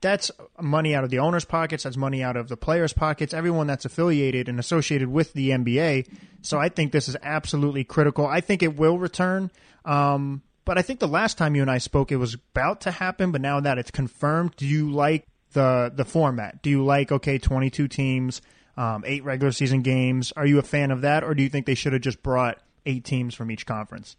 that's 0.00 0.30
money 0.60 0.94
out 0.94 1.04
of 1.04 1.10
the 1.10 1.20
owners' 1.20 1.44
pockets. 1.44 1.84
That's 1.84 1.96
money 1.96 2.22
out 2.22 2.36
of 2.36 2.48
the 2.48 2.56
players' 2.56 2.92
pockets. 2.92 3.32
Everyone 3.32 3.68
that's 3.68 3.84
affiliated 3.84 4.48
and 4.48 4.58
associated 4.58 5.08
with 5.08 5.32
the 5.32 5.50
NBA. 5.50 6.08
So 6.42 6.58
I 6.58 6.68
think 6.68 6.90
this 6.90 7.08
is 7.08 7.16
absolutely 7.22 7.84
critical. 7.84 8.26
I 8.26 8.40
think 8.40 8.62
it 8.62 8.76
will 8.76 8.98
return. 8.98 9.50
Um, 9.84 10.42
but 10.64 10.76
I 10.76 10.82
think 10.82 10.98
the 10.98 11.08
last 11.08 11.38
time 11.38 11.54
you 11.54 11.62
and 11.62 11.70
I 11.70 11.78
spoke, 11.78 12.12
it 12.12 12.16
was 12.16 12.34
about 12.34 12.82
to 12.82 12.90
happen. 12.90 13.32
But 13.32 13.40
now 13.40 13.60
that 13.60 13.78
it's 13.78 13.90
confirmed, 13.90 14.54
do 14.56 14.66
you 14.66 14.90
like 14.90 15.24
the 15.52 15.92
the 15.94 16.04
format? 16.04 16.62
Do 16.62 16.70
you 16.70 16.84
like 16.84 17.12
okay, 17.12 17.38
twenty 17.38 17.70
two 17.70 17.88
teams, 17.88 18.42
um, 18.76 19.04
eight 19.06 19.24
regular 19.24 19.52
season 19.52 19.82
games? 19.82 20.32
Are 20.36 20.46
you 20.46 20.58
a 20.58 20.62
fan 20.62 20.90
of 20.90 21.00
that, 21.02 21.24
or 21.24 21.34
do 21.34 21.42
you 21.42 21.48
think 21.48 21.66
they 21.66 21.74
should 21.74 21.92
have 21.92 22.02
just 22.02 22.22
brought 22.22 22.58
eight 22.86 23.04
teams 23.04 23.34
from 23.34 23.50
each 23.50 23.66
conference? 23.66 24.16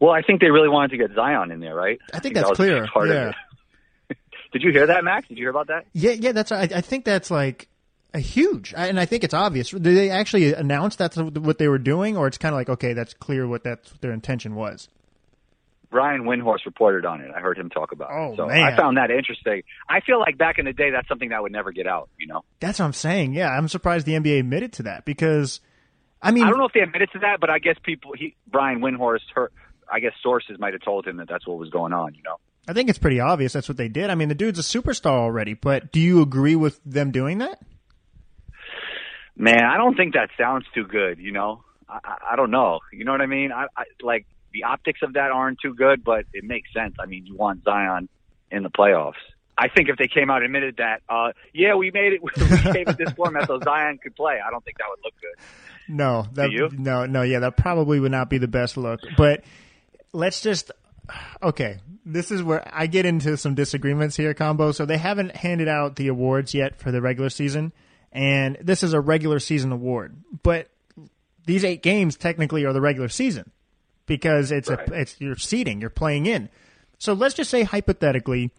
Well, 0.00 0.10
I 0.12 0.22
think 0.22 0.40
they 0.40 0.50
really 0.50 0.68
wanted 0.68 0.90
to 0.90 0.96
get 0.96 1.14
Zion 1.14 1.50
in 1.52 1.60
there, 1.60 1.74
right? 1.74 2.00
I 2.12 2.18
think 2.18 2.34
that 2.34 2.40
that's 2.46 2.58
was 2.58 2.58
a 2.58 2.62
big 2.62 2.72
clear. 2.72 2.86
part 2.88 3.08
of 3.10 3.14
Yeah. 3.14 3.32
it. 4.10 4.16
Did 4.52 4.62
you 4.62 4.72
hear 4.72 4.86
that, 4.88 5.04
Max? 5.04 5.28
Did 5.28 5.38
you 5.38 5.44
hear 5.44 5.50
about 5.50 5.68
that? 5.68 5.86
Yeah, 5.92 6.10
yeah, 6.12 6.32
that's. 6.32 6.50
I, 6.52 6.62
I 6.62 6.80
think 6.80 7.04
that's 7.04 7.30
like 7.30 7.68
a 8.12 8.18
huge, 8.18 8.74
and 8.76 8.98
I 9.00 9.06
think 9.06 9.24
it's 9.24 9.32
obvious. 9.32 9.70
Did 9.70 9.82
they 9.84 10.10
actually 10.10 10.52
announce 10.52 10.96
that's 10.96 11.16
what 11.16 11.58
they 11.58 11.68
were 11.68 11.78
doing, 11.78 12.16
or 12.16 12.26
it's 12.26 12.36
kind 12.36 12.52
of 12.52 12.58
like 12.58 12.68
okay, 12.68 12.92
that's 12.92 13.14
clear 13.14 13.46
what 13.46 13.64
that's 13.64 13.92
what 13.92 14.00
their 14.02 14.12
intention 14.12 14.54
was? 14.54 14.88
Brian 15.92 16.22
Windhorst 16.24 16.64
reported 16.66 17.04
on 17.06 17.20
it. 17.20 17.30
I 17.36 17.38
heard 17.40 17.56
him 17.56 17.70
talk 17.70 17.92
about 17.92 18.10
Oh, 18.12 18.32
it. 18.32 18.36
So 18.36 18.46
man. 18.46 18.62
I 18.64 18.74
found 18.76 18.96
that 18.96 19.10
interesting. 19.12 19.62
I 19.88 20.00
feel 20.00 20.18
like 20.18 20.36
back 20.38 20.58
in 20.58 20.64
the 20.64 20.72
day, 20.72 20.90
that's 20.90 21.06
something 21.06 21.28
that 21.28 21.40
would 21.42 21.52
never 21.52 21.70
get 21.70 21.86
out. 21.86 22.08
You 22.18 22.26
know, 22.26 22.42
That's 22.58 22.80
what 22.80 22.86
I'm 22.86 22.92
saying. 22.94 23.34
Yeah, 23.34 23.50
I'm 23.50 23.68
surprised 23.68 24.06
the 24.06 24.14
NBA 24.14 24.40
admitted 24.40 24.72
to 24.74 24.82
that 24.84 25.04
because, 25.04 25.60
I 26.20 26.32
mean, 26.32 26.42
I 26.44 26.48
don't 26.50 26.58
know 26.58 26.64
if 26.66 26.72
they 26.72 26.80
admitted 26.80 27.10
to 27.12 27.18
that, 27.20 27.38
but 27.40 27.50
I 27.50 27.58
guess 27.60 27.76
people, 27.84 28.12
he, 28.18 28.34
Brian 28.50 28.80
Windhorst, 28.80 29.20
her, 29.34 29.52
I 29.88 30.00
guess 30.00 30.12
sources 30.22 30.58
might 30.58 30.72
have 30.72 30.82
told 30.82 31.06
him 31.06 31.18
that 31.18 31.28
that's 31.28 31.46
what 31.46 31.58
was 31.58 31.68
going 31.70 31.92
on. 31.92 32.14
You 32.14 32.22
know, 32.24 32.36
I 32.66 32.72
think 32.72 32.88
it's 32.88 32.98
pretty 32.98 33.20
obvious 33.20 33.52
that's 33.52 33.68
what 33.68 33.76
they 33.76 33.88
did. 33.88 34.08
I 34.10 34.14
mean, 34.14 34.28
the 34.28 34.34
dude's 34.34 34.58
a 34.58 34.62
superstar 34.62 35.18
already, 35.18 35.52
but 35.54 35.92
do 35.92 36.00
you 36.00 36.22
agree 36.22 36.56
with 36.56 36.80
them 36.84 37.10
doing 37.12 37.38
that? 37.38 37.60
man, 39.36 39.64
I 39.64 39.76
don't 39.76 39.96
think 39.96 40.14
that 40.14 40.28
sounds 40.38 40.64
too 40.74 40.84
good. 40.84 41.18
You 41.18 41.32
know, 41.32 41.64
I, 41.88 41.98
I, 42.04 42.16
I 42.32 42.36
don't 42.36 42.50
know. 42.50 42.80
You 42.92 43.04
know 43.04 43.12
what 43.12 43.20
I 43.20 43.26
mean? 43.26 43.50
I, 43.52 43.66
I 43.76 43.84
like 44.02 44.26
the 44.52 44.64
optics 44.64 45.00
of 45.02 45.14
that 45.14 45.30
aren't 45.30 45.58
too 45.60 45.74
good, 45.74 46.04
but 46.04 46.24
it 46.32 46.44
makes 46.44 46.72
sense. 46.72 46.94
I 47.00 47.06
mean, 47.06 47.26
you 47.26 47.36
want 47.36 47.64
Zion 47.64 48.08
in 48.50 48.62
the 48.62 48.70
playoffs. 48.70 49.14
I 49.56 49.68
think 49.68 49.88
if 49.88 49.96
they 49.96 50.08
came 50.08 50.30
out 50.30 50.38
and 50.38 50.46
admitted 50.46 50.78
that, 50.78 51.02
uh, 51.08 51.32
yeah, 51.52 51.74
we 51.74 51.90
made 51.90 52.14
it, 52.14 52.22
we 52.22 52.72
came 52.72 52.84
with 52.86 52.96
this 52.96 53.12
format 53.12 53.46
so 53.46 53.60
Zion 53.62 53.98
could 54.02 54.16
play. 54.16 54.38
I 54.44 54.50
don't 54.50 54.64
think 54.64 54.78
that 54.78 54.86
would 54.88 55.00
look 55.04 55.14
good. 55.20 55.44
No, 55.88 56.26
that, 56.32 56.50
you? 56.50 56.68
no, 56.72 57.06
no. 57.06 57.22
Yeah, 57.22 57.40
that 57.40 57.56
probably 57.56 58.00
would 58.00 58.12
not 58.12 58.30
be 58.30 58.38
the 58.38 58.48
best 58.48 58.76
look. 58.76 59.00
But 59.16 59.44
let's 60.12 60.40
just 60.40 60.70
okay. 61.42 61.78
This 62.04 62.30
is 62.30 62.42
where 62.42 62.68
I 62.72 62.86
get 62.86 63.06
into 63.06 63.36
some 63.36 63.54
disagreements 63.54 64.16
here, 64.16 64.34
combo. 64.34 64.72
So 64.72 64.86
they 64.86 64.98
haven't 64.98 65.36
handed 65.36 65.68
out 65.68 65.96
the 65.96 66.08
awards 66.08 66.54
yet 66.54 66.78
for 66.78 66.90
the 66.90 67.00
regular 67.00 67.30
season, 67.30 67.72
and 68.10 68.56
this 68.60 68.82
is 68.82 68.92
a 68.92 69.00
regular 69.00 69.38
season 69.38 69.70
award. 69.70 70.16
But 70.42 70.68
these 71.46 71.64
eight 71.64 71.82
games 71.82 72.16
technically 72.16 72.64
are 72.64 72.72
the 72.72 72.80
regular 72.80 73.08
season 73.08 73.51
because 74.16 74.52
it's 74.52 74.68
Right. 74.68 74.88
a 74.90 75.00
it's 75.00 75.20
your 75.20 75.36
seeding, 75.36 75.80
you're 75.80 75.88
playing 75.90 76.26
in. 76.26 76.48
So 76.98 77.14
let's 77.14 77.34
just 77.34 77.50
say 77.50 77.62
hypothetically, 77.62 78.50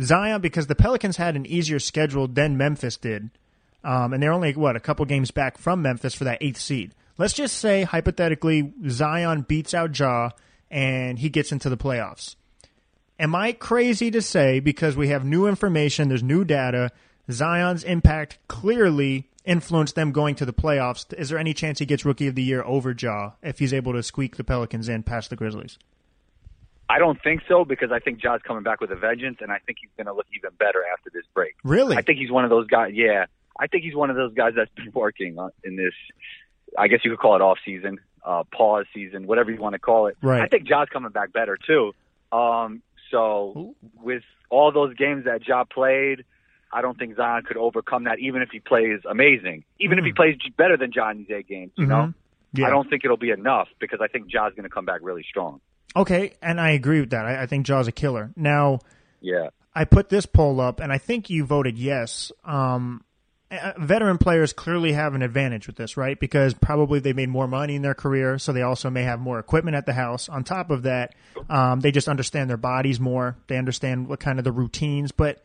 Zion, 0.00 0.40
because 0.40 0.66
the 0.66 0.74
Pelicans 0.74 1.18
had 1.18 1.36
an 1.36 1.44
easier 1.46 1.78
schedule 1.78 2.26
than 2.28 2.56
Memphis 2.56 2.96
did, 2.96 3.30
um, 3.84 4.12
and 4.14 4.22
they're 4.22 4.32
only 4.32 4.54
what 4.54 4.74
a 4.76 4.80
couple 4.80 5.04
games 5.04 5.30
back 5.30 5.58
from 5.58 5.82
Memphis 5.82 6.14
for 6.14 6.24
that 6.24 6.38
eighth 6.40 6.58
seed. 6.60 6.92
Let's 7.18 7.34
just 7.34 7.56
say 7.58 7.82
hypothetically 7.82 8.72
Zion 8.88 9.42
beats 9.42 9.74
out 9.74 9.98
Ja 9.98 10.30
and 10.70 11.18
he 11.18 11.28
gets 11.28 11.52
into 11.52 11.68
the 11.68 11.76
playoffs. 11.76 12.36
Am 13.18 13.34
I 13.34 13.52
crazy 13.52 14.10
to 14.10 14.20
say 14.20 14.60
because 14.60 14.96
we 14.96 15.08
have 15.08 15.24
new 15.24 15.46
information, 15.46 16.08
there's 16.08 16.22
new 16.22 16.44
data, 16.44 16.90
Zion's 17.30 17.84
impact 17.84 18.38
clearly 18.48 19.28
influenced 19.46 19.94
them 19.94 20.12
going 20.12 20.34
to 20.36 20.44
the 20.44 20.52
playoffs? 20.52 21.12
Is 21.14 21.28
there 21.30 21.38
any 21.38 21.54
chance 21.54 21.78
he 21.78 21.86
gets 21.86 22.04
Rookie 22.04 22.26
of 22.26 22.34
the 22.34 22.42
Year 22.42 22.62
over 22.64 22.94
Ja 22.96 23.32
if 23.42 23.58
he's 23.58 23.72
able 23.72 23.92
to 23.92 24.02
squeak 24.02 24.36
the 24.36 24.44
Pelicans 24.44 24.88
in 24.88 25.02
past 25.02 25.30
the 25.30 25.36
Grizzlies? 25.36 25.78
I 26.88 26.98
don't 26.98 27.20
think 27.22 27.42
so 27.48 27.64
because 27.64 27.90
I 27.90 27.98
think 27.98 28.20
Ja's 28.20 28.40
coming 28.46 28.62
back 28.62 28.80
with 28.80 28.90
a 28.92 28.96
vengeance, 28.96 29.38
and 29.40 29.50
I 29.50 29.58
think 29.66 29.78
he's 29.80 29.90
going 29.96 30.06
to 30.06 30.12
look 30.12 30.26
even 30.36 30.50
better 30.58 30.84
after 30.92 31.10
this 31.12 31.24
break. 31.34 31.56
Really? 31.64 31.96
I 31.96 32.02
think 32.02 32.18
he's 32.18 32.30
one 32.30 32.44
of 32.44 32.50
those 32.50 32.66
guys. 32.68 32.92
Yeah, 32.94 33.26
I 33.58 33.66
think 33.66 33.82
he's 33.82 33.94
one 33.94 34.10
of 34.10 34.16
those 34.16 34.34
guys 34.34 34.52
that's 34.54 34.70
been 34.76 34.92
working 34.94 35.36
in 35.64 35.76
this. 35.76 35.94
I 36.78 36.88
guess 36.88 37.00
you 37.04 37.10
could 37.10 37.18
call 37.18 37.34
it 37.34 37.42
off 37.42 37.58
season, 37.64 37.98
uh, 38.24 38.44
pause 38.52 38.86
season, 38.94 39.26
whatever 39.26 39.50
you 39.50 39.60
want 39.60 39.72
to 39.72 39.78
call 39.78 40.06
it. 40.06 40.16
Right. 40.22 40.42
I 40.42 40.46
think 40.46 40.68
Ja's 40.68 40.88
coming 40.92 41.10
back 41.10 41.32
better 41.32 41.56
too. 41.66 41.92
Um, 42.30 42.82
so 43.10 43.74
with 44.00 44.22
all 44.50 44.72
those 44.72 44.94
games 44.94 45.24
that 45.24 45.46
Ja 45.46 45.64
played, 45.64 46.24
I 46.72 46.82
don't 46.82 46.98
think 46.98 47.16
Zion 47.16 47.42
could 47.44 47.56
overcome 47.56 48.04
that, 48.04 48.18
even 48.18 48.42
if 48.42 48.50
he 48.50 48.60
plays 48.60 49.00
amazing, 49.08 49.64
even 49.80 49.98
if 49.98 50.04
he 50.04 50.12
plays 50.12 50.36
better 50.56 50.76
than 50.76 50.92
John 50.92 51.18
these 51.18 51.30
eight 51.30 51.48
games. 51.48 51.72
You 51.76 51.86
know, 51.86 51.96
Mhm. 52.08 52.14
Yeah. 52.52 52.66
I 52.66 52.70
don't 52.70 52.88
think 52.88 53.04
it'll 53.04 53.16
be 53.16 53.30
enough 53.30 53.68
because 53.78 54.00
I 54.00 54.08
think 54.08 54.26
Ja's 54.28 54.52
going 54.54 54.64
to 54.64 54.68
come 54.68 54.84
back 54.84 55.00
really 55.02 55.22
strong. 55.28 55.60
Okay, 55.94 56.34
and 56.42 56.60
I 56.60 56.70
agree 56.70 57.00
with 57.00 57.10
that. 57.10 57.24
I, 57.26 57.42
I 57.42 57.46
think 57.46 57.66
Ja's 57.66 57.86
a 57.88 57.92
killer. 57.92 58.30
Now, 58.36 58.80
Yeah. 59.20 59.48
I 59.74 59.84
put 59.84 60.08
this 60.08 60.24
poll 60.26 60.60
up, 60.60 60.80
and 60.80 60.90
I 60.92 60.98
think 60.98 61.28
you 61.30 61.44
voted 61.44 61.76
yes. 61.78 62.32
Um, 62.44 63.02
veteran 63.78 64.18
players 64.18 64.52
clearly 64.52 64.92
have 64.92 65.14
an 65.14 65.22
advantage 65.22 65.66
with 65.66 65.76
this, 65.76 65.96
right? 65.96 66.18
Because 66.18 66.52
probably 66.54 66.98
they 66.98 67.12
made 67.12 67.28
more 67.28 67.46
money 67.46 67.76
in 67.76 67.82
their 67.82 67.94
career, 67.94 68.38
so 68.38 68.52
they 68.52 68.62
also 68.62 68.90
may 68.90 69.02
have 69.04 69.20
more 69.20 69.38
equipment 69.38 69.76
at 69.76 69.86
the 69.86 69.92
house. 69.92 70.28
On 70.28 70.42
top 70.44 70.70
of 70.70 70.82
that, 70.82 71.14
um, 71.48 71.80
they 71.80 71.90
just 71.92 72.08
understand 72.08 72.50
their 72.50 72.56
bodies 72.56 72.98
more. 72.98 73.36
They 73.46 73.56
understand 73.56 74.08
what 74.08 74.18
kind 74.18 74.38
of 74.38 74.44
the 74.44 74.52
routines. 74.52 75.12
But 75.12 75.42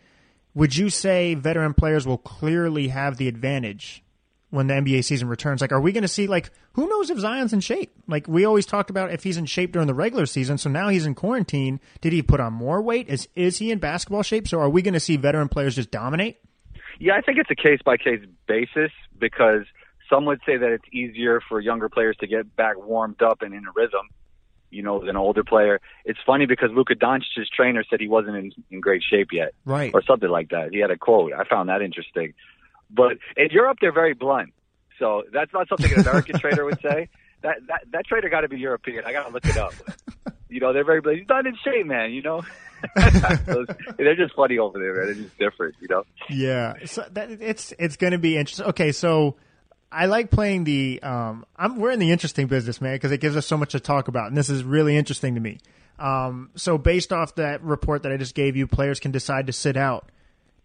would 0.54 0.76
you 0.76 0.90
say 0.90 1.34
veteran 1.34 1.74
players 1.74 2.06
will 2.06 2.18
clearly 2.18 2.90
have 2.90 3.18
the 3.18 3.28
advantage 3.28 4.04
when 4.50 4.68
the 4.68 4.74
NBA 4.74 5.04
season 5.04 5.28
returns? 5.28 5.62
Like, 5.62 5.72
are 5.72 5.82
we 5.82 5.92
going 5.92 6.04
to 6.04 6.08
see 6.08 6.28
like 6.28 6.52
who 6.74 6.88
knows 6.88 7.10
if 7.10 7.18
Zion's 7.20 7.54
in 7.54 7.60
shape? 7.60 7.92
Like 8.08 8.28
we 8.28 8.46
always 8.46 8.66
talked 8.66 8.90
about 8.90 9.12
if 9.12 9.24
he's 9.24 9.38
in 9.38 9.46
shape 9.46 9.72
during 9.72 9.88
the 9.88 9.94
regular 9.94 10.26
season. 10.26 10.58
So 10.58 10.70
now 10.70 10.90
he's 10.90 11.06
in 11.06 11.16
quarantine. 11.16 11.80
Did 12.02 12.14
he 12.14 12.22
put 12.22 12.40
on 12.40 12.54
more 12.54 12.82
weight? 12.82 13.10
Is 13.10 13.28
is 13.36 13.58
he 13.58 13.72
in 13.72 13.80
basketball 13.80 14.24
shape? 14.24 14.48
So 14.48 14.60
are 14.60 14.70
we 14.70 14.82
going 14.82 14.94
to 14.94 15.00
see 15.00 15.18
veteran 15.18 15.50
players 15.50 15.76
just 15.76 15.92
dominate? 15.92 16.38
Yeah, 17.00 17.14
I 17.16 17.22
think 17.22 17.40
it's 17.40 17.50
a 17.50 17.56
case 17.56 17.80
by 17.84 17.98
case 17.98 18.22
basis 18.48 18.92
because 19.18 19.64
some 20.10 20.26
would 20.26 20.42
say 20.46 20.58
that 20.58 20.72
it's 20.72 20.86
easier 20.92 21.42
for 21.48 21.60
younger 21.60 21.90
players 21.90 22.16
to 22.20 22.28
get 22.28 22.56
back 22.56 22.78
warmed 22.78 23.22
up 23.22 23.42
and 23.42 23.54
in 23.54 23.66
a 23.66 23.72
rhythm, 23.74 24.10
you 24.72 24.82
know, 24.82 25.02
an 25.02 25.16
older 25.18 25.44
player. 25.44 25.80
It's 26.06 26.20
funny 26.26 26.46
because 26.48 26.70
Luka 26.74 26.96
Doncic's 26.96 27.50
trainer 27.56 27.84
said 27.90 28.00
he 28.00 28.08
wasn't 28.08 28.38
in, 28.38 28.52
in 28.72 28.80
great 28.82 29.04
shape 29.08 29.28
yet, 29.32 29.54
Right. 29.66 29.92
or 29.94 30.02
something 30.02 30.30
like 30.30 30.50
that. 30.50 30.70
He 30.72 30.80
had 30.80 30.90
a 30.92 30.98
quote. 30.98 31.34
I 31.34 31.44
found 31.44 31.70
that 31.70 31.82
interesting. 31.82 32.34
But 32.90 33.18
in 33.38 33.50
Europe, 33.52 33.78
they're 33.82 33.92
very 33.94 34.14
blunt. 34.14 34.54
So 34.98 35.24
that's 35.34 35.52
not 35.54 35.68
something 35.70 35.92
an 35.94 36.02
American 36.02 36.40
trader 36.44 36.66
would 36.66 36.80
say. 36.82 37.10
That 37.44 37.58
that 37.68 37.82
that 37.92 38.06
trader 38.06 38.30
got 38.30 38.42
to 38.42 38.50
be 38.50 38.60
European. 38.60 39.04
I 39.06 39.12
got 39.14 39.28
to 39.28 39.34
look 39.34 39.46
it 39.46 39.58
up. 39.58 39.74
You 40.50 40.60
know, 40.60 40.74
they're 40.74 40.84
very. 40.86 41.02
blunt. 41.02 41.18
He's 41.20 41.28
not 41.28 41.46
in 41.48 41.56
shape, 41.64 41.86
man. 41.88 42.12
You 42.12 42.22
know, 42.22 42.42
they're 43.98 44.16
just 44.16 44.36
funny 44.36 44.58
over 44.58 44.78
there, 44.80 44.94
man. 44.94 45.06
They're 45.06 45.24
just 45.24 45.38
different. 45.38 45.76
You 45.82 45.88
know. 45.90 46.04
Yeah, 46.30 46.74
so 46.86 47.06
that, 47.12 47.32
it's 47.32 47.74
it's 47.80 47.98
going 47.98 48.12
to 48.12 48.20
be 48.20 48.38
interesting. 48.38 48.68
Okay, 48.68 48.92
so 48.92 49.38
I 49.92 50.06
like 50.06 50.32
playing 50.32 50.64
the. 50.64 51.02
Um, 51.04 51.46
I'm 51.58 51.78
we're 51.78 51.92
in 51.92 52.00
the 52.00 52.12
interesting 52.12 52.48
business, 52.48 52.80
man, 52.80 52.96
because 52.96 53.12
it 53.12 53.20
gives 53.20 53.36
us 53.36 53.46
so 53.46 53.58
much 53.58 53.72
to 53.72 53.80
talk 53.80 54.08
about, 54.08 54.28
and 54.28 54.38
this 54.38 54.50
is 54.50 54.64
really 54.64 54.96
interesting 54.96 55.36
to 55.36 55.42
me. 55.42 55.60
Um, 56.00 56.50
so 56.56 56.78
based 56.78 57.14
off 57.14 57.36
that 57.36 57.62
report 57.62 58.04
that 58.04 58.12
I 58.12 58.18
just 58.18 58.34
gave 58.34 58.56
you, 58.56 58.68
players 58.68 59.00
can 59.00 59.12
decide 59.12 59.48
to 59.48 59.54
sit 59.54 59.78
out. 59.78 60.10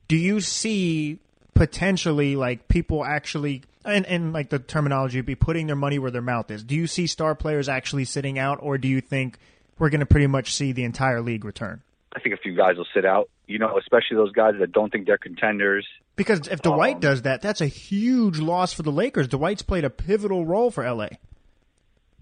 Do 0.08 0.16
you 0.16 0.40
see 0.40 1.18
potentially 1.54 2.36
like 2.36 2.68
people 2.68 3.04
actually 3.04 3.62
and, 3.84 4.06
and 4.06 4.32
like 4.32 4.50
the 4.50 4.58
terminology 4.58 5.20
be 5.20 5.34
putting 5.34 5.66
their 5.66 5.76
money 5.76 5.98
where 5.98 6.10
their 6.10 6.22
mouth 6.22 6.50
is? 6.50 6.62
Do 6.62 6.74
you 6.74 6.86
see 6.86 7.06
star 7.06 7.34
players 7.34 7.68
actually 7.68 8.04
sitting 8.04 8.38
out, 8.38 8.58
or 8.62 8.78
do 8.78 8.88
you 8.88 9.00
think 9.00 9.38
we're 9.78 9.90
going 9.90 10.00
to 10.00 10.06
pretty 10.06 10.26
much 10.26 10.54
see 10.54 10.72
the 10.72 10.84
entire 10.84 11.20
league 11.20 11.44
return? 11.44 11.82
I 12.14 12.20
think 12.20 12.34
a 12.34 12.38
few 12.38 12.54
guys 12.54 12.76
will 12.76 12.86
sit 12.94 13.04
out. 13.04 13.28
You 13.46 13.58
know, 13.58 13.78
especially 13.78 14.16
those 14.16 14.32
guys 14.32 14.54
that 14.58 14.72
don't 14.72 14.90
think 14.90 15.06
they're 15.06 15.18
contenders. 15.18 15.86
Because 16.16 16.48
if 16.48 16.62
Dwight 16.62 16.94
Um, 16.96 17.00
does 17.00 17.22
that, 17.22 17.42
that's 17.42 17.60
a 17.60 17.66
huge 17.66 18.38
loss 18.38 18.72
for 18.72 18.82
the 18.82 18.90
Lakers. 18.90 19.28
Dwight's 19.28 19.62
played 19.62 19.84
a 19.84 19.90
pivotal 19.90 20.44
role 20.44 20.70
for 20.70 20.82
LA. 20.84 21.08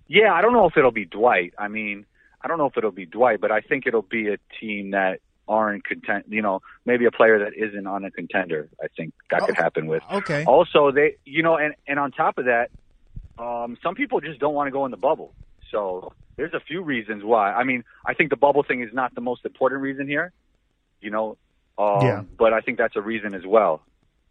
Yeah, 0.07 0.33
I 0.35 0.43
don't 0.43 0.53
know 0.53 0.67
if 0.67 0.77
it'll 0.77 0.91
be 0.93 1.07
Dwight. 1.07 1.55
I 1.59 1.69
mean, 1.69 2.05
I 2.43 2.49
don't 2.49 2.59
know 2.59 2.67
if 2.67 2.77
it'll 2.77 2.91
be 2.91 3.07
Dwight, 3.07 3.41
but 3.41 3.51
I 3.51 3.61
think 3.61 3.87
it'll 3.87 4.03
be 4.03 4.29
a 4.29 4.37
team 4.61 4.91
that 4.91 5.21
aren't 5.49 5.85
content. 5.85 6.27
You 6.29 6.43
know, 6.43 6.61
maybe 6.85 7.07
a 7.07 7.11
player 7.11 7.39
that 7.39 7.53
isn't 7.57 7.87
on 7.87 8.05
a 8.05 8.11
contender. 8.11 8.69
I 8.83 8.89
think 8.95 9.15
that 9.31 9.41
could 9.47 9.59
Oh, 9.59 9.63
happen 9.63 9.87
with. 9.87 10.03
Okay. 10.13 10.45
Also, 10.45 10.91
they, 10.91 11.17
you 11.25 11.43
know, 11.43 11.57
and 11.57 11.75
and 11.89 11.99
on 11.99 12.13
top 12.13 12.37
of 12.37 12.45
that, 12.47 12.71
um, 13.39 13.79
some 13.83 13.95
people 13.95 14.21
just 14.21 14.41
don't 14.41 14.55
want 14.55 14.67
to 14.67 14.73
go 14.73 14.85
in 14.85 14.91
the 14.91 14.97
bubble. 14.99 15.33
So 15.71 16.13
there's 16.37 16.53
a 16.55 16.61
few 16.61 16.83
reasons 16.83 17.25
why. 17.25 17.53
I 17.53 17.65
mean, 17.65 17.83
I 18.05 18.13
think 18.15 18.29
the 18.31 18.37
bubble 18.37 18.63
thing 18.63 18.83
is 18.83 18.93
not 18.93 19.15
the 19.15 19.21
most 19.23 19.45
important 19.47 19.81
reason 19.81 20.07
here. 20.07 20.33
You 21.05 21.11
know, 21.11 21.37
um, 21.79 22.01
Yeah. 22.07 22.23
but 22.39 22.55
I 22.55 22.61
think 22.61 22.79
that's 22.79 22.97
a 22.97 23.03
reason 23.03 23.35
as 23.35 23.45
well 23.47 23.83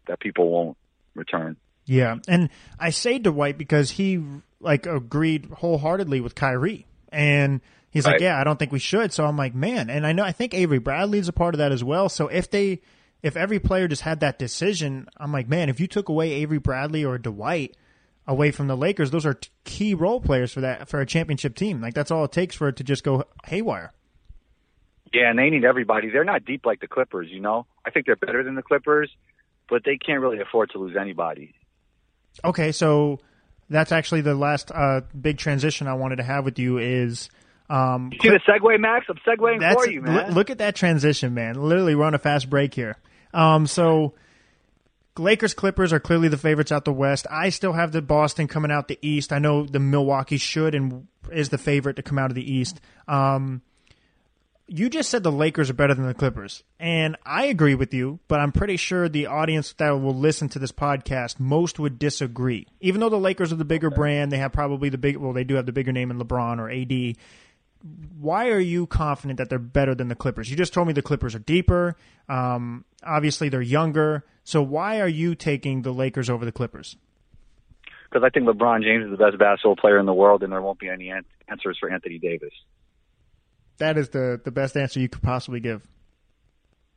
that 0.08 0.18
people 0.18 0.50
won't 0.50 0.76
return. 1.14 1.56
Yeah, 1.86 2.16
and 2.26 2.50
I 2.80 2.90
say 2.90 3.18
Dwight 3.18 3.56
because 3.56 3.92
he 3.92 4.22
like 4.60 4.86
agreed 4.86 5.44
wholeheartedly 5.46 6.20
with 6.20 6.34
Kyrie, 6.34 6.86
and 7.10 7.60
he's 7.90 8.06
like, 8.06 8.20
"Yeah, 8.20 8.40
I 8.40 8.42
don't 8.44 8.58
think 8.58 8.72
we 8.72 8.78
should." 8.80 9.12
So 9.12 9.24
I'm 9.24 9.36
like, 9.36 9.54
"Man," 9.54 9.88
and 9.88 10.04
I 10.06 10.12
know 10.12 10.24
I 10.24 10.32
think 10.32 10.52
Avery 10.52 10.78
Bradley's 10.78 11.28
a 11.28 11.32
part 11.32 11.54
of 11.54 11.58
that 11.58 11.70
as 11.70 11.84
well. 11.84 12.08
So 12.08 12.26
if 12.28 12.50
they, 12.50 12.80
if 13.22 13.36
every 13.36 13.60
player 13.60 13.86
just 13.86 14.02
had 14.02 14.20
that 14.20 14.38
decision, 14.38 15.08
I'm 15.18 15.30
like, 15.30 15.46
"Man, 15.48 15.68
if 15.68 15.78
you 15.78 15.86
took 15.86 16.08
away 16.08 16.32
Avery 16.32 16.58
Bradley 16.58 17.04
or 17.04 17.18
Dwight 17.18 17.76
away 18.26 18.50
from 18.50 18.66
the 18.66 18.76
Lakers, 18.76 19.10
those 19.10 19.26
are 19.26 19.34
t- 19.34 19.50
key 19.64 19.92
role 19.94 20.20
players 20.20 20.52
for 20.52 20.62
that 20.62 20.88
for 20.88 21.00
a 21.00 21.06
championship 21.06 21.54
team. 21.54 21.80
Like 21.82 21.94
that's 21.94 22.10
all 22.10 22.24
it 22.24 22.32
takes 22.32 22.56
for 22.56 22.66
it 22.68 22.76
to 22.76 22.84
just 22.84 23.04
go 23.04 23.24
haywire." 23.44 23.92
Yeah, 25.14 25.30
and 25.30 25.38
they 25.38 25.48
need 25.48 25.64
everybody. 25.64 26.10
They're 26.10 26.24
not 26.24 26.44
deep 26.44 26.66
like 26.66 26.80
the 26.80 26.88
Clippers, 26.88 27.28
you 27.30 27.40
know. 27.40 27.66
I 27.86 27.90
think 27.90 28.06
they're 28.06 28.16
better 28.16 28.42
than 28.42 28.56
the 28.56 28.62
Clippers, 28.62 29.10
but 29.68 29.82
they 29.84 29.96
can't 29.96 30.20
really 30.20 30.40
afford 30.40 30.70
to 30.70 30.78
lose 30.78 30.96
anybody. 31.00 31.54
Okay, 32.44 32.72
so 32.72 33.20
that's 33.70 33.92
actually 33.92 34.22
the 34.22 34.34
last 34.34 34.72
uh, 34.72 35.02
big 35.18 35.38
transition 35.38 35.86
I 35.86 35.94
wanted 35.94 36.16
to 36.16 36.24
have 36.24 36.44
with 36.44 36.58
you 36.58 36.78
is 36.78 37.30
um, 37.70 38.10
You 38.12 38.18
see 38.20 38.28
the 38.30 38.40
segue, 38.40 38.80
Max? 38.80 39.06
I'm 39.08 39.16
segueing 39.26 39.60
that's 39.60 39.84
for 39.84 39.88
you, 39.88 40.02
man. 40.02 40.26
look, 40.26 40.34
look 40.34 40.50
at 40.50 40.58
that 40.58 40.74
transition, 40.74 41.32
man. 41.32 41.54
Literally, 41.54 41.94
we're 41.94 42.04
on 42.04 42.14
a 42.14 42.18
fast 42.18 42.50
break 42.50 42.74
here. 42.74 42.96
Um, 43.32 43.66
so 43.66 44.14
Lakers 45.16 45.54
Clippers 45.54 45.92
are 45.92 46.00
clearly 46.00 46.28
the 46.28 46.36
favorites 46.36 46.72
out 46.72 46.84
the 46.84 46.92
West. 46.92 47.26
I 47.30 47.50
still 47.50 47.72
have 47.72 47.92
the 47.92 48.02
Boston 48.02 48.48
coming 48.48 48.70
out 48.70 48.88
the 48.88 48.98
East. 49.00 49.32
I 49.32 49.38
know 49.38 49.64
the 49.64 49.78
Milwaukee 49.78 50.38
should 50.38 50.74
and 50.74 51.06
is 51.32 51.50
the 51.50 51.58
favorite 51.58 51.96
to 51.96 52.02
come 52.02 52.18
out 52.18 52.30
of 52.30 52.34
the 52.34 52.52
East. 52.52 52.80
Um, 53.08 53.62
you 54.66 54.88
just 54.88 55.10
said 55.10 55.22
the 55.22 55.32
Lakers 55.32 55.70
are 55.70 55.74
better 55.74 55.94
than 55.94 56.06
the 56.06 56.14
Clippers, 56.14 56.62
and 56.80 57.16
I 57.24 57.46
agree 57.46 57.74
with 57.74 57.92
you. 57.92 58.20
But 58.28 58.40
I'm 58.40 58.52
pretty 58.52 58.76
sure 58.76 59.08
the 59.08 59.26
audience 59.26 59.72
that 59.74 59.90
will 59.90 60.14
listen 60.14 60.48
to 60.50 60.58
this 60.58 60.72
podcast 60.72 61.38
most 61.38 61.78
would 61.78 61.98
disagree. 61.98 62.66
Even 62.80 63.00
though 63.00 63.08
the 63.08 63.16
Lakers 63.18 63.52
are 63.52 63.56
the 63.56 63.64
bigger 63.64 63.90
brand, 63.90 64.32
they 64.32 64.38
have 64.38 64.52
probably 64.52 64.88
the 64.88 64.98
big. 64.98 65.16
Well, 65.16 65.32
they 65.32 65.44
do 65.44 65.54
have 65.56 65.66
the 65.66 65.72
bigger 65.72 65.92
name 65.92 66.10
in 66.10 66.18
LeBron 66.18 66.58
or 66.58 66.70
AD 66.70 67.16
why 68.18 68.48
are 68.48 68.60
you 68.60 68.86
confident 68.86 69.38
that 69.38 69.50
they're 69.50 69.58
better 69.58 69.94
than 69.94 70.08
the 70.08 70.14
Clippers? 70.14 70.50
You 70.50 70.56
just 70.56 70.72
told 70.72 70.86
me 70.86 70.92
the 70.92 71.02
Clippers 71.02 71.34
are 71.34 71.40
deeper. 71.40 71.96
Um, 72.28 72.84
obviously, 73.02 73.50
they're 73.50 73.60
younger. 73.60 74.24
So 74.42 74.62
why 74.62 75.00
are 75.00 75.08
you 75.08 75.34
taking 75.34 75.82
the 75.82 75.92
Lakers 75.92 76.30
over 76.30 76.44
the 76.44 76.52
Clippers? 76.52 76.96
Because 78.08 78.24
I 78.24 78.30
think 78.30 78.46
LeBron 78.46 78.82
James 78.82 79.04
is 79.04 79.10
the 79.10 79.16
best 79.16 79.38
basketball 79.38 79.76
player 79.76 79.98
in 79.98 80.06
the 80.06 80.14
world, 80.14 80.42
and 80.42 80.52
there 80.52 80.62
won't 80.62 80.78
be 80.78 80.88
any 80.88 81.10
an- 81.10 81.24
answers 81.48 81.76
for 81.78 81.90
Anthony 81.90 82.18
Davis. 82.18 82.52
That 83.78 83.98
is 83.98 84.10
the 84.10 84.40
the 84.44 84.50
best 84.50 84.76
answer 84.76 85.00
you 85.00 85.08
could 85.08 85.22
possibly 85.22 85.60
give. 85.60 85.86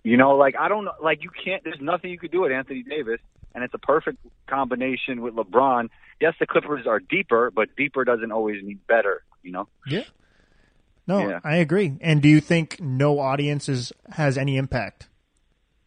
You 0.03 0.17
know, 0.17 0.31
like 0.35 0.55
I 0.57 0.67
don't 0.69 0.85
know, 0.85 0.93
like 1.01 1.23
you 1.23 1.29
can't. 1.43 1.63
There's 1.63 1.81
nothing 1.81 2.11
you 2.11 2.19
could 2.19 2.31
do 2.31 2.41
with 2.41 2.51
Anthony 2.51 2.83
Davis, 2.83 3.19
and 3.53 3.63
it's 3.63 3.73
a 3.73 3.79
perfect 3.79 4.19
combination 4.47 5.21
with 5.21 5.35
LeBron. 5.35 5.89
Yes, 6.21 6.33
the 6.39 6.47
Clippers 6.47 6.87
are 6.87 6.99
deeper, 6.99 7.51
but 7.51 7.75
deeper 7.75 8.03
doesn't 8.05 8.31
always 8.31 8.63
mean 8.63 8.79
better. 8.87 9.23
You 9.43 9.51
know. 9.51 9.67
Yeah. 9.87 10.03
No, 11.07 11.29
Yeah. 11.29 11.39
I 11.43 11.55
agree. 11.57 11.97
And 12.01 12.21
do 12.21 12.27
you 12.27 12.41
think 12.41 12.81
no 12.81 13.19
audience 13.19 13.69
is, 13.69 13.93
has 14.11 14.37
any 14.37 14.57
impact 14.57 15.07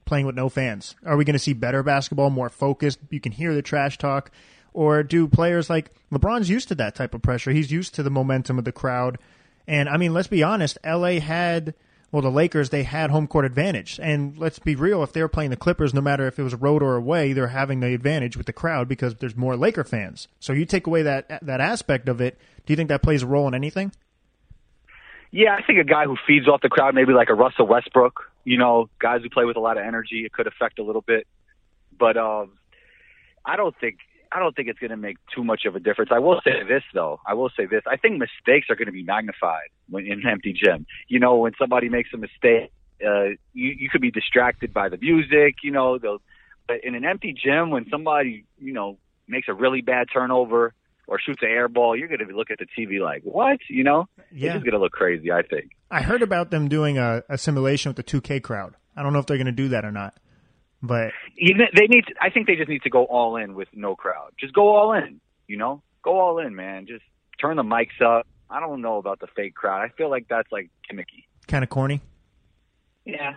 playing 0.06 0.24
with 0.24 0.34
no 0.34 0.48
fans? 0.48 0.96
Are 1.04 1.16
we 1.16 1.24
going 1.26 1.34
to 1.34 1.38
see 1.38 1.52
better 1.52 1.82
basketball, 1.82 2.30
more 2.30 2.48
focused? 2.48 3.00
You 3.10 3.20
can 3.20 3.32
hear 3.32 3.54
the 3.54 3.60
trash 3.60 3.98
talk. 3.98 4.30
Or 4.72 5.02
do 5.02 5.28
players 5.28 5.68
like 5.68 5.90
LeBron's 6.10 6.48
used 6.48 6.68
to 6.68 6.74
that 6.76 6.94
type 6.94 7.12
of 7.14 7.20
pressure? 7.22 7.50
He's 7.50 7.70
used 7.70 7.94
to 7.96 8.02
the 8.02 8.10
momentum 8.10 8.58
of 8.58 8.64
the 8.64 8.72
crowd. 8.72 9.18
And 9.66 9.88
I 9.88 9.96
mean, 9.96 10.12
let's 10.12 10.28
be 10.28 10.42
honest, 10.42 10.78
LA 10.84 11.20
had, 11.20 11.74
well, 12.12 12.22
the 12.22 12.30
Lakers, 12.30 12.70
they 12.70 12.82
had 12.82 13.10
home 13.10 13.26
court 13.26 13.44
advantage. 13.44 14.00
And 14.02 14.36
let's 14.38 14.58
be 14.58 14.74
real, 14.74 15.02
if 15.02 15.12
they 15.12 15.22
were 15.22 15.28
playing 15.28 15.50
the 15.50 15.56
Clippers, 15.56 15.94
no 15.94 16.00
matter 16.00 16.26
if 16.26 16.38
it 16.38 16.42
was 16.42 16.54
road 16.54 16.82
or 16.82 16.96
away, 16.96 17.32
they're 17.32 17.48
having 17.48 17.80
the 17.80 17.94
advantage 17.94 18.36
with 18.36 18.46
the 18.46 18.52
crowd 18.52 18.88
because 18.88 19.16
there's 19.16 19.36
more 19.36 19.56
Laker 19.56 19.84
fans. 19.84 20.28
So 20.40 20.52
you 20.52 20.64
take 20.64 20.86
away 20.86 21.02
that, 21.02 21.40
that 21.42 21.60
aspect 21.60 22.08
of 22.08 22.20
it. 22.20 22.38
Do 22.66 22.72
you 22.72 22.76
think 22.76 22.88
that 22.88 23.02
plays 23.02 23.22
a 23.22 23.26
role 23.26 23.46
in 23.48 23.54
anything? 23.54 23.92
Yeah, 25.32 25.54
I 25.54 25.62
think 25.62 25.78
a 25.78 25.84
guy 25.84 26.06
who 26.06 26.16
feeds 26.26 26.48
off 26.48 26.60
the 26.60 26.68
crowd, 26.68 26.94
maybe 26.94 27.12
like 27.12 27.28
a 27.28 27.34
Russell 27.34 27.66
Westbrook, 27.66 28.30
you 28.44 28.58
know, 28.58 28.88
guys 28.98 29.22
who 29.22 29.30
play 29.30 29.44
with 29.44 29.56
a 29.56 29.60
lot 29.60 29.78
of 29.78 29.84
energy, 29.84 30.24
it 30.24 30.32
could 30.32 30.48
affect 30.48 30.78
a 30.80 30.82
little 30.82 31.02
bit. 31.02 31.26
But 31.96 32.16
um, 32.16 32.52
I 33.44 33.56
don't 33.56 33.74
think 33.80 33.98
I 34.32 34.38
don't 34.38 34.54
think 34.54 34.68
it's 34.68 34.78
going 34.78 34.90
to 34.90 34.96
make 34.96 35.16
too 35.34 35.42
much 35.42 35.64
of 35.64 35.74
a 35.74 35.80
difference. 35.80 36.10
I 36.14 36.18
will 36.20 36.40
say 36.44 36.62
this 36.68 36.82
though. 36.94 37.20
I 37.26 37.34
will 37.34 37.50
say 37.56 37.66
this. 37.66 37.82
I 37.86 37.96
think 37.96 38.18
mistakes 38.18 38.68
are 38.70 38.76
going 38.76 38.86
to 38.86 38.92
be 38.92 39.02
magnified 39.02 39.68
when 39.88 40.06
in 40.06 40.20
an 40.20 40.26
empty 40.30 40.52
gym. 40.52 40.86
You 41.08 41.18
know, 41.18 41.36
when 41.36 41.52
somebody 41.58 41.88
makes 41.88 42.10
a 42.14 42.16
mistake, 42.16 42.70
uh, 43.04 43.30
you 43.54 43.74
you 43.78 43.88
could 43.90 44.00
be 44.00 44.10
distracted 44.10 44.72
by 44.72 44.88
the 44.88 44.98
music. 44.98 45.56
You 45.62 45.72
know, 45.72 45.98
they'll, 45.98 46.22
but 46.68 46.84
in 46.84 46.94
an 46.94 47.04
empty 47.04 47.32
gym, 47.34 47.70
when 47.70 47.88
somebody 47.90 48.44
you 48.58 48.72
know 48.72 48.98
makes 49.26 49.48
a 49.48 49.54
really 49.54 49.80
bad 49.80 50.08
turnover 50.12 50.74
or 51.06 51.18
shoots 51.18 51.40
an 51.42 51.48
air 51.48 51.66
ball, 51.68 51.96
you're 51.96 52.06
going 52.08 52.24
to 52.24 52.36
look 52.36 52.50
at 52.52 52.58
the 52.58 52.66
TV 52.66 53.00
like, 53.00 53.22
what? 53.24 53.58
You 53.68 53.82
know, 53.82 54.08
Yeah. 54.30 54.50
it's 54.50 54.54
just 54.54 54.64
going 54.64 54.74
to 54.74 54.78
look 54.80 54.92
crazy. 54.92 55.32
I 55.32 55.42
think. 55.42 55.72
I 55.90 56.02
heard 56.02 56.22
about 56.22 56.52
them 56.52 56.68
doing 56.68 56.98
a, 56.98 57.24
a 57.28 57.36
simulation 57.36 57.90
with 57.90 57.96
the 57.96 58.04
2K 58.04 58.42
crowd. 58.42 58.74
I 58.96 59.02
don't 59.02 59.12
know 59.12 59.18
if 59.18 59.26
they're 59.26 59.36
going 59.38 59.46
to 59.46 59.52
do 59.52 59.68
that 59.70 59.84
or 59.84 59.90
not. 59.90 60.14
But 60.82 61.12
kn- 61.38 61.58
they 61.74 61.86
need. 61.86 62.06
To, 62.06 62.14
I 62.20 62.30
think 62.30 62.46
they 62.46 62.56
just 62.56 62.68
need 62.68 62.82
to 62.82 62.90
go 62.90 63.04
all 63.04 63.36
in 63.36 63.54
with 63.54 63.68
no 63.74 63.94
crowd. 63.96 64.32
Just 64.38 64.54
go 64.54 64.74
all 64.74 64.92
in. 64.94 65.20
You 65.46 65.56
know, 65.58 65.82
go 66.02 66.18
all 66.18 66.38
in, 66.38 66.54
man. 66.54 66.86
Just 66.86 67.04
turn 67.40 67.56
the 67.56 67.62
mics 67.62 68.00
up. 68.04 68.26
I 68.48 68.60
don't 68.60 68.80
know 68.80 68.96
about 68.98 69.20
the 69.20 69.26
fake 69.36 69.54
crowd. 69.54 69.82
I 69.82 69.88
feel 69.96 70.08
like 70.10 70.26
that's 70.28 70.50
like 70.50 70.70
gimmicky. 70.90 71.24
kind 71.46 71.62
of 71.62 71.70
corny. 71.70 72.00
Yeah. 73.04 73.34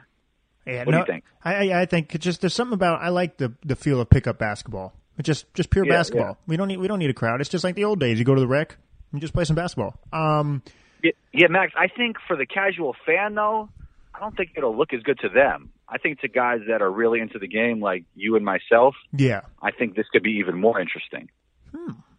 Yeah, 0.65 0.85
What 0.85 0.93
do 0.93 0.97
you 0.99 1.05
think? 1.05 1.25
I, 1.43 1.69
I 1.71 1.81
I 1.81 1.85
think 1.85 2.17
just 2.19 2.39
there's 2.39 2.53
something 2.53 2.73
about 2.73 3.01
I 3.01 3.09
like 3.09 3.35
the 3.37 3.53
the 3.65 3.75
feel 3.75 3.99
of 3.99 4.09
pickup 4.09 4.37
basketball. 4.39 4.93
It's 5.17 5.25
just 5.27 5.53
just 5.53 5.69
pure 5.69 5.85
Yeah, 5.85 5.91
basketball. 5.97 6.25
yeah. 6.29 6.35
We 6.47 6.55
don't 6.55 6.69
need 6.69 6.77
we 6.77 6.87
don't 6.87 6.99
need 6.99 7.09
a 7.09 7.13
crowd. 7.13 7.41
It's 7.41 7.49
just 7.49 7.65
like 7.65 7.75
the 7.75 7.83
old 7.83 7.99
days. 7.99 8.17
You 8.17 8.23
go 8.25 8.33
to 8.33 8.39
the 8.41 8.47
rec 8.47 8.77
and 9.11 9.19
just 9.19 9.33
play 9.33 9.43
some 9.43 9.57
basketball. 9.57 9.95
Um, 10.13 10.63
Yeah, 11.03 11.11
yeah, 11.33 11.47
Max. 11.49 11.73
I 11.77 11.87
think 11.89 12.15
for 12.27 12.37
the 12.37 12.45
casual 12.45 12.95
fan 13.05 13.35
though, 13.35 13.67
I 14.15 14.19
don't 14.19 14.37
think 14.37 14.51
it'll 14.55 14.77
look 14.77 14.93
as 14.93 15.01
good 15.03 15.19
to 15.19 15.29
them. 15.29 15.69
I 15.93 15.99
think 15.99 16.21
to 16.21 16.27
guys 16.27 16.61
that 16.69 16.81
are 16.81 16.91
really 16.91 17.19
into 17.19 17.37
the 17.37 17.47
game, 17.47 17.79
like 17.79 18.03
you 18.15 18.35
and 18.35 18.43
myself, 18.43 18.95
yeah. 19.15 19.41
I 19.61 19.69
think 19.71 19.95
this 19.95 20.07
could 20.11 20.23
be 20.23 20.31
even 20.39 20.59
more 20.59 20.79
interesting. 20.79 21.29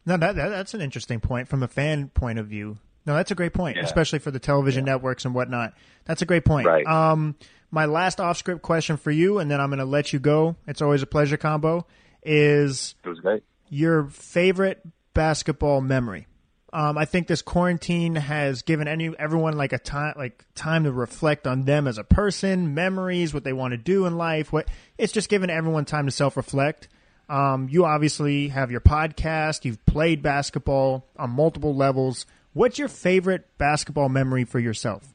No, 0.06 0.16
that, 0.16 0.36
that 0.36 0.48
that's 0.50 0.74
an 0.74 0.80
interesting 0.80 1.18
point 1.18 1.48
from 1.48 1.62
a 1.62 1.68
fan 1.68 2.08
point 2.08 2.38
of 2.38 2.46
view. 2.46 2.78
No, 3.06 3.14
that's 3.14 3.30
a 3.30 3.34
great 3.34 3.52
point, 3.52 3.76
Yeah. 3.76 3.82
especially 3.84 4.18
for 4.20 4.30
the 4.30 4.38
television 4.38 4.84
networks 4.84 5.24
and 5.24 5.34
whatnot. 5.34 5.74
That's 6.04 6.22
a 6.22 6.26
great 6.26 6.44
point. 6.44 6.66
Right. 6.66 6.86
Um, 6.86 7.34
my 7.70 7.86
last 7.86 8.20
off 8.20 8.36
script 8.36 8.62
question 8.62 8.96
for 8.96 9.10
you, 9.10 9.38
and 9.40 9.50
then 9.50 9.60
I'm 9.60 9.68
going 9.70 9.78
to 9.80 9.84
let 9.84 10.12
you 10.12 10.18
go. 10.20 10.56
It's 10.68 10.80
always 10.80 11.02
a 11.02 11.06
pleasure, 11.06 11.36
combo. 11.36 11.86
Is 12.22 12.94
It 13.04 13.08
was 13.08 13.18
great. 13.20 13.42
your 13.68 14.04
favorite 14.04 14.80
basketball 15.14 15.80
memory 15.80 16.26
Um, 16.74 16.98
I 16.98 17.04
think 17.04 17.28
this 17.28 17.40
quarantine 17.40 18.16
has 18.16 18.62
given 18.62 18.88
any 18.88 19.16
everyone 19.16 19.56
like 19.56 19.72
a 19.72 19.78
time 19.78 20.14
like 20.16 20.44
time 20.56 20.82
to 20.84 20.90
reflect 20.90 21.46
on 21.46 21.66
them 21.66 21.86
as 21.86 21.98
a 21.98 22.04
person, 22.04 22.74
memories, 22.74 23.32
what 23.32 23.44
they 23.44 23.52
want 23.52 23.70
to 23.72 23.78
do 23.78 24.06
in 24.06 24.18
life. 24.18 24.52
What 24.52 24.66
it's 24.98 25.12
just 25.12 25.28
given 25.28 25.50
everyone 25.50 25.84
time 25.84 26.06
to 26.06 26.10
self 26.10 26.36
reflect. 26.36 26.88
Um, 27.28 27.68
you 27.70 27.84
obviously 27.84 28.48
have 28.48 28.72
your 28.72 28.80
podcast. 28.80 29.64
You've 29.64 29.86
played 29.86 30.20
basketball 30.20 31.06
on 31.16 31.30
multiple 31.30 31.76
levels. 31.76 32.26
What's 32.54 32.76
your 32.76 32.88
favorite 32.88 33.46
basketball 33.56 34.08
memory 34.08 34.42
for 34.42 34.58
yourself? 34.58 35.14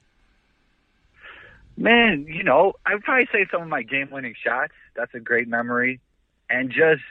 Man, 1.75 2.25
you 2.29 2.43
know, 2.43 2.73
I'd 2.85 3.03
probably 3.03 3.27
say 3.33 3.45
some 3.51 3.61
of 3.61 3.67
my 3.67 3.83
game 3.83 4.09
winning 4.11 4.35
shots. 4.41 4.73
That's 4.95 5.13
a 5.13 5.19
great 5.19 5.49
memory. 5.49 5.99
And 6.49 6.69
just 6.69 7.03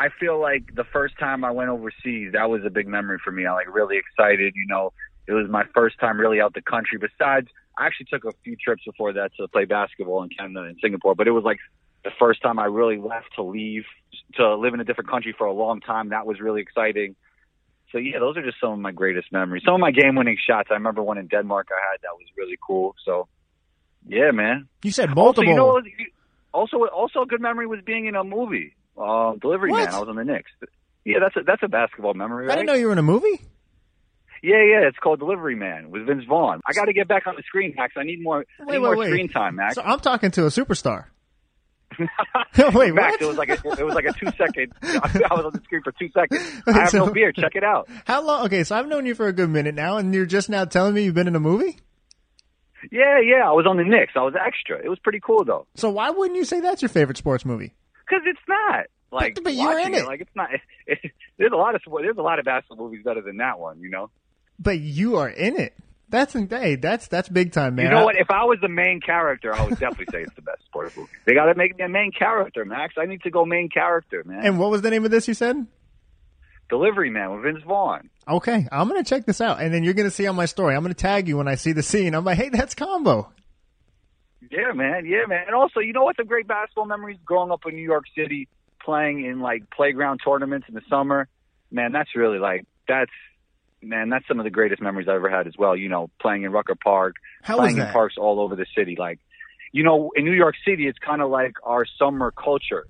I 0.00 0.08
feel 0.18 0.40
like 0.40 0.74
the 0.74 0.84
first 0.84 1.18
time 1.18 1.44
I 1.44 1.50
went 1.50 1.68
overseas, 1.68 2.32
that 2.32 2.48
was 2.48 2.64
a 2.64 2.70
big 2.70 2.88
memory 2.88 3.18
for 3.22 3.30
me. 3.30 3.44
I 3.44 3.52
like 3.52 3.72
really 3.72 3.98
excited. 3.98 4.54
You 4.56 4.66
know, 4.66 4.94
it 5.26 5.32
was 5.32 5.46
my 5.50 5.64
first 5.74 6.00
time 6.00 6.18
really 6.18 6.40
out 6.40 6.54
the 6.54 6.62
country. 6.62 6.98
Besides, 6.98 7.48
I 7.78 7.86
actually 7.86 8.06
took 8.06 8.24
a 8.24 8.32
few 8.42 8.56
trips 8.56 8.82
before 8.86 9.12
that 9.12 9.32
to 9.38 9.46
play 9.48 9.66
basketball 9.66 10.22
in 10.22 10.30
Canada 10.30 10.62
and 10.62 10.78
Singapore, 10.82 11.14
but 11.14 11.28
it 11.28 11.32
was 11.32 11.44
like 11.44 11.58
the 12.02 12.10
first 12.18 12.40
time 12.40 12.58
I 12.58 12.64
really 12.64 12.96
left 12.96 13.26
to 13.36 13.42
leave 13.42 13.84
to 14.36 14.56
live 14.56 14.72
in 14.72 14.80
a 14.80 14.84
different 14.84 15.10
country 15.10 15.34
for 15.36 15.46
a 15.46 15.52
long 15.52 15.80
time. 15.80 16.08
That 16.08 16.26
was 16.26 16.40
really 16.40 16.62
exciting. 16.62 17.14
So 17.92 17.98
yeah, 17.98 18.20
those 18.20 18.38
are 18.38 18.42
just 18.42 18.58
some 18.58 18.72
of 18.72 18.78
my 18.78 18.92
greatest 18.92 19.30
memories. 19.32 19.64
Some 19.66 19.74
of 19.74 19.80
my 19.80 19.90
game-winning 19.90 20.38
shots. 20.48 20.68
I 20.70 20.74
remember 20.74 21.02
one 21.02 21.18
in 21.18 21.26
Denmark 21.26 21.68
I 21.70 21.92
had 21.92 22.00
that 22.00 22.14
was 22.14 22.26
really 22.38 22.56
cool. 22.66 22.94
So 23.04 23.28
yeah, 24.06 24.30
man. 24.30 24.68
You 24.82 24.92
said 24.92 25.14
multiple. 25.14 25.52
Also, 25.52 25.86
you 25.86 26.06
know, 26.06 26.06
also, 26.54 26.86
also 26.86 27.22
a 27.22 27.26
good 27.26 27.42
memory 27.42 27.66
was 27.66 27.80
being 27.84 28.06
in 28.06 28.14
a 28.14 28.24
movie. 28.24 28.74
Uh, 29.00 29.34
Delivery 29.40 29.70
What? 29.70 29.84
Man. 29.86 29.94
I 29.94 29.98
was 29.98 30.08
on 30.08 30.16
the 30.16 30.24
Knicks. 30.24 30.50
Yeah, 31.04 31.18
that's 31.20 31.36
a 31.36 31.40
that's 31.44 31.62
a 31.62 31.68
basketball 31.68 32.14
memory, 32.14 32.46
right? 32.46 32.52
I 32.52 32.56
didn't 32.56 32.66
know 32.66 32.74
you 32.74 32.86
were 32.86 32.92
in 32.92 32.98
a 32.98 33.02
movie. 33.02 33.40
Yeah, 34.42 34.62
yeah, 34.62 34.88
it's 34.88 34.98
called 34.98 35.18
Delivery 35.18 35.54
Man 35.54 35.90
with 35.90 36.06
Vince 36.06 36.24
Vaughn. 36.26 36.60
I 36.66 36.72
got 36.72 36.86
to 36.86 36.92
get 36.92 37.08
back 37.08 37.26
on 37.26 37.34
the 37.36 37.42
screen, 37.42 37.74
Max. 37.76 37.94
I 37.96 38.04
need 38.04 38.22
more, 38.22 38.44
I 38.58 38.64
need 38.64 38.72
wait, 38.72 38.78
more 38.80 38.96
wait. 38.96 39.08
screen 39.08 39.28
time, 39.28 39.56
Max. 39.56 39.74
So 39.74 39.82
I'm 39.82 40.00
talking 40.00 40.30
to 40.32 40.44
a 40.44 40.48
superstar. 40.48 41.06
Wait, 42.72 42.94
Max, 42.94 43.14
what? 43.14 43.22
it 43.22 43.26
was 43.26 43.36
like 43.36 43.48
a, 43.48 43.54
it 43.78 43.84
was 43.84 43.94
like 43.94 44.04
a 44.04 44.12
two 44.12 44.30
second. 44.38 44.72
I 44.82 45.34
was 45.34 45.44
on 45.44 45.52
the 45.52 45.60
screen 45.64 45.82
for 45.82 45.92
two 45.92 46.08
seconds. 46.14 46.62
I 46.66 46.72
have 46.72 46.90
so- 46.90 47.06
no 47.06 47.12
beer. 47.12 47.32
Check 47.32 47.56
it 47.56 47.64
out. 47.64 47.88
How 48.04 48.22
long? 48.22 48.46
Okay, 48.46 48.62
so 48.64 48.76
I've 48.76 48.86
known 48.86 49.06
you 49.06 49.14
for 49.16 49.26
a 49.26 49.32
good 49.32 49.50
minute 49.50 49.74
now, 49.74 49.96
and 49.96 50.14
you're 50.14 50.24
just 50.24 50.48
now 50.48 50.64
telling 50.64 50.94
me 50.94 51.02
you've 51.02 51.14
been 51.14 51.26
in 51.28 51.34
a 51.36 51.40
movie. 51.40 51.78
Yeah, 52.90 53.20
yeah. 53.20 53.48
I 53.48 53.52
was 53.52 53.66
on 53.68 53.76
the 53.76 53.84
Knicks. 53.84 54.12
I 54.14 54.20
was 54.20 54.34
extra. 54.34 54.78
It 54.82 54.88
was 54.88 54.98
pretty 55.00 55.20
cool 55.20 55.44
though. 55.44 55.66
So 55.74 55.90
why 55.90 56.10
wouldn't 56.10 56.36
you 56.36 56.44
say 56.44 56.60
that's 56.60 56.80
your 56.80 56.88
favorite 56.88 57.18
sports 57.18 57.44
movie? 57.44 57.74
Because 58.10 58.24
it's 58.26 58.40
not 58.48 58.86
like 59.12 59.36
But- 59.36 59.44
but 59.44 59.54
you're 59.54 59.78
in 59.78 59.94
it. 59.94 60.04
Like 60.06 60.20
it's 60.20 60.34
not. 60.34 60.50
there's 61.38 61.52
a 61.52 61.56
lot 61.56 61.74
of 61.76 61.82
there's 62.00 62.18
a 62.18 62.22
lot 62.22 62.38
of 62.40 62.44
basketball 62.44 62.86
movies 62.88 63.04
better 63.04 63.20
than 63.22 63.36
that 63.36 63.58
one. 63.60 63.80
You 63.80 63.90
know. 63.90 64.10
But 64.58 64.80
you 64.80 65.16
are 65.16 65.28
in 65.28 65.56
it. 65.58 65.74
That's 66.08 66.32
hey, 66.32 66.74
that's 66.74 67.06
that's 67.06 67.28
big 67.28 67.52
time, 67.52 67.76
man. 67.76 67.84
You 67.86 67.90
know 67.92 68.04
what? 68.04 68.16
If 68.16 68.30
I 68.32 68.42
was 68.44 68.58
the 68.60 68.68
main 68.68 69.00
character, 69.00 69.54
I 69.54 69.62
would 69.64 69.78
definitely 69.78 70.06
say 70.10 70.22
it's 70.22 70.34
the 70.34 70.42
best 70.42 70.64
sports 70.64 70.96
movie. 70.96 71.08
They 71.24 71.34
got 71.34 71.44
to 71.44 71.54
make 71.54 71.78
me 71.78 71.84
a 71.84 71.88
main 71.88 72.10
character, 72.10 72.64
Max. 72.64 72.94
I 72.98 73.06
need 73.06 73.22
to 73.22 73.30
go 73.30 73.44
main 73.44 73.68
character, 73.68 74.24
man. 74.26 74.44
And 74.44 74.58
what 74.58 74.70
was 74.72 74.82
the 74.82 74.90
name 74.90 75.04
of 75.04 75.12
this? 75.12 75.28
You 75.28 75.34
said. 75.34 75.66
Delivery 76.68 77.10
Man 77.10 77.32
with 77.32 77.42
Vince 77.42 77.64
Vaughn. 77.64 78.10
Okay, 78.28 78.66
I'm 78.70 78.86
gonna 78.88 79.02
check 79.04 79.26
this 79.26 79.40
out, 79.40 79.60
and 79.60 79.72
then 79.74 79.82
you're 79.82 79.94
gonna 79.94 80.10
see 80.10 80.26
on 80.26 80.36
my 80.36 80.46
story. 80.46 80.74
I'm 80.76 80.82
gonna 80.82 80.94
tag 80.94 81.26
you 81.28 81.36
when 81.36 81.48
I 81.48 81.56
see 81.56 81.72
the 81.72 81.82
scene. 81.82 82.14
I'm 82.14 82.24
like, 82.24 82.38
hey, 82.38 82.48
that's 82.48 82.74
combo. 82.74 83.32
Yeah, 84.50 84.72
man. 84.72 85.04
Yeah, 85.06 85.26
man. 85.28 85.44
And 85.46 85.54
also, 85.54 85.80
you 85.80 85.92
know 85.92 86.04
what? 86.04 86.16
Some 86.16 86.26
great 86.26 86.46
basketball 86.46 86.86
memories 86.86 87.18
growing 87.24 87.50
up 87.50 87.60
in 87.66 87.74
New 87.74 87.82
York 87.82 88.04
City, 88.16 88.48
playing 88.82 89.24
in 89.24 89.40
like 89.40 89.68
playground 89.70 90.20
tournaments 90.24 90.66
in 90.68 90.74
the 90.74 90.82
summer. 90.88 91.28
Man, 91.70 91.92
that's 91.92 92.16
really 92.16 92.38
like 92.38 92.64
that's 92.88 93.10
man. 93.82 94.08
That's 94.08 94.26
some 94.26 94.40
of 94.40 94.44
the 94.44 94.50
greatest 94.50 94.80
memories 94.80 95.08
I've 95.08 95.16
ever 95.16 95.30
had 95.30 95.46
as 95.46 95.54
well. 95.58 95.76
You 95.76 95.88
know, 95.88 96.10
playing 96.20 96.44
in 96.44 96.52
Rucker 96.52 96.74
Park, 96.74 97.16
How 97.42 97.56
playing 97.56 97.78
in 97.78 97.86
parks 97.88 98.14
all 98.18 98.40
over 98.40 98.56
the 98.56 98.66
city. 98.76 98.96
Like, 98.98 99.18
you 99.72 99.84
know, 99.84 100.10
in 100.16 100.24
New 100.24 100.32
York 100.32 100.54
City, 100.66 100.86
it's 100.86 100.98
kind 100.98 101.20
of 101.20 101.30
like 101.30 101.54
our 101.62 101.84
summer 101.98 102.30
culture 102.30 102.86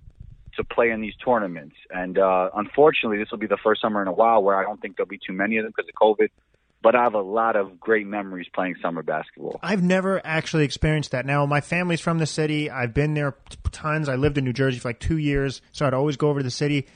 to 0.56 0.64
play 0.64 0.90
in 0.90 1.00
these 1.00 1.14
tournaments. 1.24 1.76
And 1.90 2.18
uh, 2.18 2.50
unfortunately, 2.54 3.18
this 3.18 3.30
will 3.30 3.38
be 3.38 3.46
the 3.46 3.58
first 3.62 3.80
summer 3.80 4.02
in 4.02 4.08
a 4.08 4.12
while 4.12 4.42
where 4.42 4.56
I 4.56 4.62
don't 4.62 4.80
think 4.80 4.96
there'll 4.96 5.08
be 5.08 5.20
too 5.24 5.32
many 5.32 5.58
of 5.58 5.64
them 5.64 5.72
because 5.76 5.88
of 5.88 5.94
COVID. 6.00 6.28
But 6.82 6.94
I 6.94 7.02
have 7.02 7.14
a 7.14 7.20
lot 7.20 7.56
of 7.56 7.78
great 7.78 8.06
memories 8.06 8.46
playing 8.54 8.76
summer 8.80 9.02
basketball. 9.02 9.60
I've 9.62 9.82
never 9.82 10.20
actually 10.24 10.64
experienced 10.64 11.10
that. 11.10 11.26
Now, 11.26 11.44
my 11.44 11.60
family's 11.60 12.00
from 12.00 12.18
the 12.18 12.26
city. 12.26 12.70
I've 12.70 12.94
been 12.94 13.12
there 13.14 13.36
tons. 13.70 14.08
I 14.08 14.16
lived 14.16 14.38
in 14.38 14.44
New 14.44 14.54
Jersey 14.54 14.78
for 14.78 14.88
like 14.88 14.98
two 14.98 15.18
years, 15.18 15.60
so 15.72 15.86
I'd 15.86 15.92
always 15.94 16.16
go 16.16 16.30
over 16.30 16.40
to 16.40 16.44
the 16.44 16.50
city. 16.50 16.86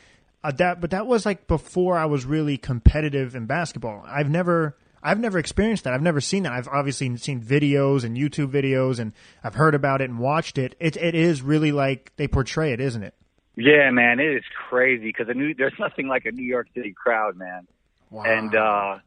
Uh, 0.43 0.53
that, 0.53 0.81
but 0.81 0.91
that 0.91 1.07
was 1.07 1.27
like 1.27 1.47
before 1.47 1.99
I 1.99 2.07
was 2.07 2.25
really 2.25 2.57
competitive 2.57 3.35
in 3.35 3.47
basketball. 3.47 4.03
I've 4.07 4.31
never, 4.31 4.77
I've 5.03 5.21
never 5.21 5.39
experienced 5.39 5.85
that. 5.85 5.93
I've 5.93 6.03
never 6.03 6.21
seen 6.21 6.45
that. 6.45 6.53
I've 6.53 6.69
obviously 6.69 7.15
seen 7.19 7.43
videos 7.43 8.05
and 8.05 8.17
YouTube 8.17 8.51
videos, 8.51 8.99
and 8.99 9.13
I've 9.43 9.55
heard 9.55 9.75
about 9.75 10.01
it 10.01 10.09
and 10.09 10.19
watched 10.19 10.57
it. 10.57 10.77
It, 10.81 10.97
it 10.97 11.15
is 11.15 11.43
really 11.43 11.73
like 11.73 12.13
they 12.17 12.27
portray 12.27 12.73
it, 12.73 12.81
isn't 12.81 13.03
it? 13.03 13.15
Yeah, 13.57 13.91
man, 13.91 14.19
it 14.19 14.35
is 14.35 14.45
crazy 14.69 15.05
because 15.05 15.29
New, 15.35 15.55
there's 15.55 15.79
nothing 15.79 16.09
like 16.09 16.25
a 16.25 16.33
New 16.33 16.45
York 16.45 16.69
City 16.75 16.93
crowd, 16.93 17.37
man. 17.37 17.67
Wow. 18.11 18.25
And 18.25 18.55
uh, 18.55 18.99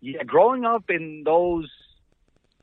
yeah, 0.00 0.22
growing 0.24 0.64
up 0.64 0.84
in 0.88 1.22
those 1.24 1.70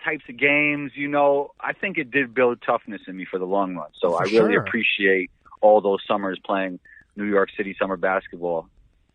types 0.03 0.23
of 0.29 0.37
games, 0.37 0.91
you 0.95 1.07
know, 1.07 1.51
I 1.59 1.73
think 1.73 1.97
it 1.97 2.11
did 2.11 2.33
build 2.33 2.61
toughness 2.65 3.01
in 3.07 3.17
me 3.17 3.25
for 3.29 3.39
the 3.39 3.45
long 3.45 3.75
run. 3.75 3.89
So 3.99 4.11
For 4.11 4.21
I 4.21 4.25
really 4.25 4.53
sure. 4.53 4.61
appreciate 4.61 5.31
all 5.61 5.81
those 5.81 5.99
summers 6.07 6.39
playing 6.43 6.79
New 7.15 7.25
York 7.25 7.49
City 7.55 7.75
summer 7.79 7.97
basketball. 7.97 8.67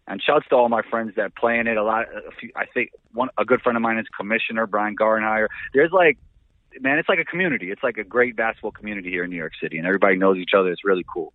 And 0.08 0.20
shouts 0.20 0.46
to 0.48 0.56
all 0.56 0.68
my 0.68 0.82
friends 0.82 1.12
that 1.16 1.36
play 1.36 1.58
in 1.60 1.68
it. 1.68 1.76
A 1.76 1.84
lot, 1.84 2.06
a 2.12 2.32
few, 2.32 2.50
I 2.56 2.66
think 2.66 2.90
one 3.12 3.28
a 3.38 3.44
good 3.44 3.60
friend 3.62 3.76
of 3.76 3.82
mine 3.82 3.98
is 3.98 4.06
Commissioner 4.18 4.66
Brian 4.66 4.96
Gardenhire. 4.96 5.46
There's 5.72 5.92
like, 5.92 6.18
man, 6.80 6.98
it's 6.98 7.08
like 7.08 7.20
a 7.20 7.24
community. 7.24 7.70
It's 7.70 7.84
like 7.84 7.98
a 7.98 8.04
great 8.04 8.34
basketball 8.34 8.72
community 8.72 9.10
here 9.10 9.22
in 9.22 9.30
New 9.30 9.36
York 9.36 9.52
City, 9.62 9.78
and 9.78 9.86
everybody 9.86 10.16
knows 10.16 10.38
each 10.38 10.50
other. 10.56 10.70
It's 10.70 10.84
really 10.84 11.04
cool. 11.10 11.32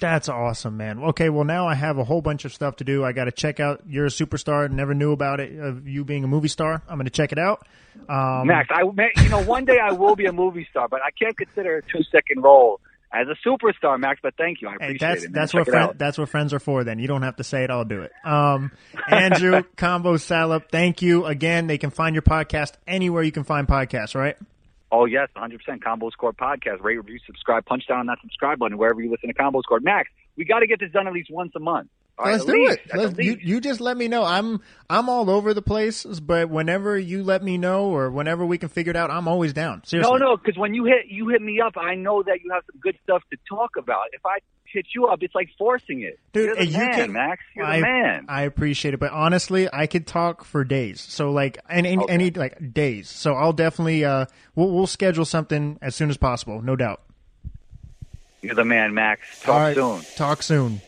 That's 0.00 0.28
awesome, 0.28 0.76
man. 0.76 0.98
Okay, 1.00 1.28
well 1.28 1.44
now 1.44 1.68
I 1.68 1.74
have 1.74 1.98
a 1.98 2.04
whole 2.04 2.22
bunch 2.22 2.44
of 2.44 2.52
stuff 2.52 2.76
to 2.76 2.84
do. 2.84 3.04
I 3.04 3.12
got 3.12 3.24
to 3.24 3.32
check 3.32 3.60
out. 3.60 3.82
You're 3.86 4.06
a 4.06 4.10
superstar. 4.10 4.70
Never 4.70 4.94
knew 4.94 5.12
about 5.12 5.40
it. 5.40 5.58
Of 5.58 5.86
you 5.86 6.04
being 6.04 6.24
a 6.24 6.28
movie 6.28 6.48
star. 6.48 6.82
I'm 6.88 6.96
going 6.96 7.04
to 7.04 7.10
check 7.10 7.32
it 7.32 7.38
out. 7.38 7.66
Um, 8.08 8.46
Max, 8.46 8.68
I 8.70 8.82
you 9.22 9.28
know 9.28 9.42
one 9.42 9.64
day 9.64 9.78
I 9.78 9.92
will 9.92 10.16
be 10.16 10.26
a 10.26 10.32
movie 10.32 10.66
star, 10.70 10.88
but 10.88 11.00
I 11.02 11.10
can't 11.10 11.36
consider 11.36 11.76
a 11.76 11.82
two 11.82 12.02
second 12.10 12.42
role 12.42 12.80
as 13.12 13.26
a 13.28 13.48
superstar, 13.48 13.98
Max. 13.98 14.20
But 14.22 14.34
thank 14.36 14.62
you, 14.62 14.68
I 14.68 14.74
appreciate 14.74 15.00
that's 15.00 15.24
it. 15.24 15.26
Man. 15.26 15.32
that's 15.32 15.52
Check 15.52 15.58
what 15.58 15.68
it 15.68 15.70
friend, 15.70 15.98
that's 15.98 16.18
what 16.18 16.28
friends 16.28 16.54
are 16.54 16.60
for. 16.60 16.84
Then 16.84 16.98
you 16.98 17.08
don't 17.08 17.22
have 17.22 17.36
to 17.36 17.44
say 17.44 17.64
it. 17.64 17.70
I'll 17.70 17.84
do 17.84 18.02
it. 18.02 18.12
Um, 18.24 18.72
Andrew 19.08 19.62
Combo 19.76 20.16
Salop, 20.16 20.70
thank 20.70 21.02
you 21.02 21.26
again. 21.26 21.66
They 21.66 21.78
can 21.78 21.90
find 21.90 22.14
your 22.14 22.22
podcast 22.22 22.72
anywhere 22.86 23.22
you 23.22 23.32
can 23.32 23.44
find 23.44 23.66
podcasts. 23.66 24.14
Right? 24.14 24.36
Oh 24.92 25.04
yes, 25.04 25.28
100 25.34 25.58
percent 25.58 25.82
Combos 25.82 26.16
Court 26.16 26.36
podcast. 26.36 26.82
Rate, 26.82 26.96
review, 26.96 27.18
subscribe, 27.26 27.64
punch 27.64 27.86
down 27.86 28.00
on 28.00 28.06
that 28.06 28.18
subscribe 28.20 28.58
button 28.58 28.76
wherever 28.76 29.00
you 29.00 29.10
listen 29.10 29.28
to 29.28 29.34
Combos 29.34 29.62
Court. 29.68 29.84
Max, 29.84 30.10
we 30.36 30.44
got 30.44 30.60
to 30.60 30.66
get 30.66 30.80
this 30.80 30.90
done 30.90 31.06
at 31.06 31.12
least 31.12 31.30
once 31.30 31.52
a 31.54 31.60
month. 31.60 31.88
All 32.18 32.26
right, 32.26 32.32
Let's 32.32 32.44
do 32.44 32.52
least, 32.52 32.78
it. 32.84 32.94
Let's, 32.94 33.18
you, 33.18 33.38
you 33.40 33.60
just 33.62 33.80
let 33.80 33.96
me 33.96 34.06
know. 34.06 34.24
I'm 34.24 34.60
I'm 34.90 35.08
all 35.08 35.30
over 35.30 35.54
the 35.54 35.62
place, 35.62 36.04
but 36.04 36.50
whenever 36.50 36.98
you 36.98 37.22
let 37.22 37.42
me 37.42 37.56
know 37.56 37.86
or 37.86 38.10
whenever 38.10 38.44
we 38.44 38.58
can 38.58 38.68
figure 38.68 38.90
it 38.90 38.96
out, 38.96 39.10
I'm 39.10 39.26
always 39.26 39.54
down. 39.54 39.82
Seriously. 39.84 40.12
No, 40.12 40.18
no, 40.18 40.36
because 40.36 40.58
when 40.58 40.74
you 40.74 40.84
hit 40.84 41.06
you 41.08 41.28
hit 41.28 41.40
me 41.40 41.60
up, 41.60 41.78
I 41.78 41.94
know 41.94 42.22
that 42.22 42.42
you 42.44 42.50
have 42.50 42.62
some 42.70 42.78
good 42.78 42.98
stuff 43.04 43.22
to 43.30 43.38
talk 43.48 43.70
about. 43.78 44.06
If 44.12 44.26
I 44.26 44.38
hit 44.72 44.86
you 44.94 45.06
up, 45.06 45.22
it's 45.22 45.34
like 45.34 45.48
forcing 45.58 46.02
it. 46.02 46.18
Dude, 46.32 46.46
You're 46.46 46.56
the 46.56 46.66
you 46.66 46.78
man, 46.78 46.94
can- 46.94 47.12
Max. 47.12 47.42
You're 47.54 47.64
I, 47.66 47.76
the 47.76 47.82
man. 47.82 48.26
I 48.28 48.42
appreciate 48.42 48.94
it, 48.94 49.00
but 49.00 49.12
honestly, 49.12 49.68
I 49.72 49.86
could 49.86 50.06
talk 50.06 50.44
for 50.44 50.64
days. 50.64 51.00
So 51.00 51.32
like, 51.32 51.58
and 51.68 51.86
any, 51.86 52.02
Okay. 52.04 52.12
any 52.14 52.30
like 52.30 52.72
days. 52.72 53.08
So 53.08 53.34
I'll 53.34 53.52
definitely 53.52 54.04
uh, 54.04 54.26
we'll, 54.54 54.70
we'll 54.70 54.86
schedule 54.86 55.24
something 55.24 55.78
as 55.82 55.94
soon 55.94 56.10
as 56.10 56.16
possible, 56.16 56.62
no 56.62 56.76
doubt. 56.76 57.02
You're 58.42 58.54
the 58.54 58.64
man, 58.64 58.94
Max. 58.94 59.40
Talk 59.42 59.54
All 59.54 59.60
right, 59.60 59.74
soon. 59.76 60.16
Talk 60.16 60.42
soon. 60.42 60.80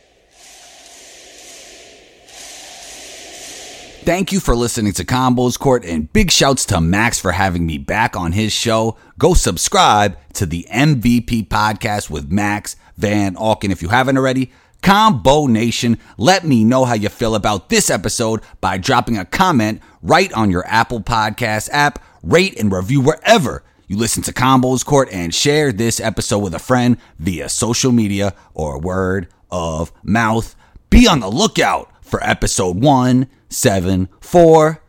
Thank 4.05 4.33
you 4.33 4.41
for 4.41 4.53
listening 4.53 4.91
to 4.93 5.05
Combos 5.05 5.57
Court 5.57 5.85
and 5.85 6.11
big 6.11 6.29
shouts 6.29 6.65
to 6.65 6.81
Max 6.81 7.21
for 7.21 7.31
having 7.31 7.65
me 7.65 7.77
back 7.77 8.17
on 8.17 8.33
his 8.33 8.51
show. 8.51 8.97
Go 9.17 9.33
subscribe 9.33 10.17
to 10.33 10.45
the 10.45 10.67
MVP 10.69 11.47
podcast 11.47 12.09
with 12.09 12.29
Max 12.29 12.75
Van 12.97 13.35
Auken 13.35 13.71
if 13.71 13.81
you 13.81 13.89
haven't 13.89 14.17
already. 14.17 14.51
Combo 14.81 15.47
Nation, 15.47 15.97
let 16.17 16.45
me 16.45 16.65
know 16.65 16.83
how 16.83 16.93
you 16.93 17.09
feel 17.09 17.35
about 17.35 17.69
this 17.69 17.89
episode 17.89 18.41
by 18.59 18.77
dropping 18.77 19.17
a 19.17 19.23
comment 19.23 19.81
right 20.01 20.31
on 20.33 20.51
your 20.51 20.67
Apple 20.67 20.99
Podcast 20.99 21.69
app. 21.71 22.03
Rate 22.21 22.59
and 22.59 22.71
review 22.71 23.01
wherever 23.01 23.63
you 23.87 23.97
listen 23.97 24.23
to 24.23 24.33
Combos 24.33 24.85
Court 24.85 25.09
and 25.11 25.33
share 25.33 25.71
this 25.71 25.99
episode 25.99 26.39
with 26.39 26.53
a 26.53 26.59
friend 26.59 26.97
via 27.19 27.47
social 27.47 27.91
media 27.91 28.33
or 28.53 28.79
word 28.79 29.27
of 29.51 29.91
mouth. 30.03 30.55
Be 30.89 31.07
on 31.07 31.21
the 31.21 31.29
lookout 31.29 31.89
for 32.01 32.21
episode 32.23 32.77
174 32.77 34.81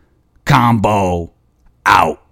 Combo 0.45 1.33
out. 1.87 2.21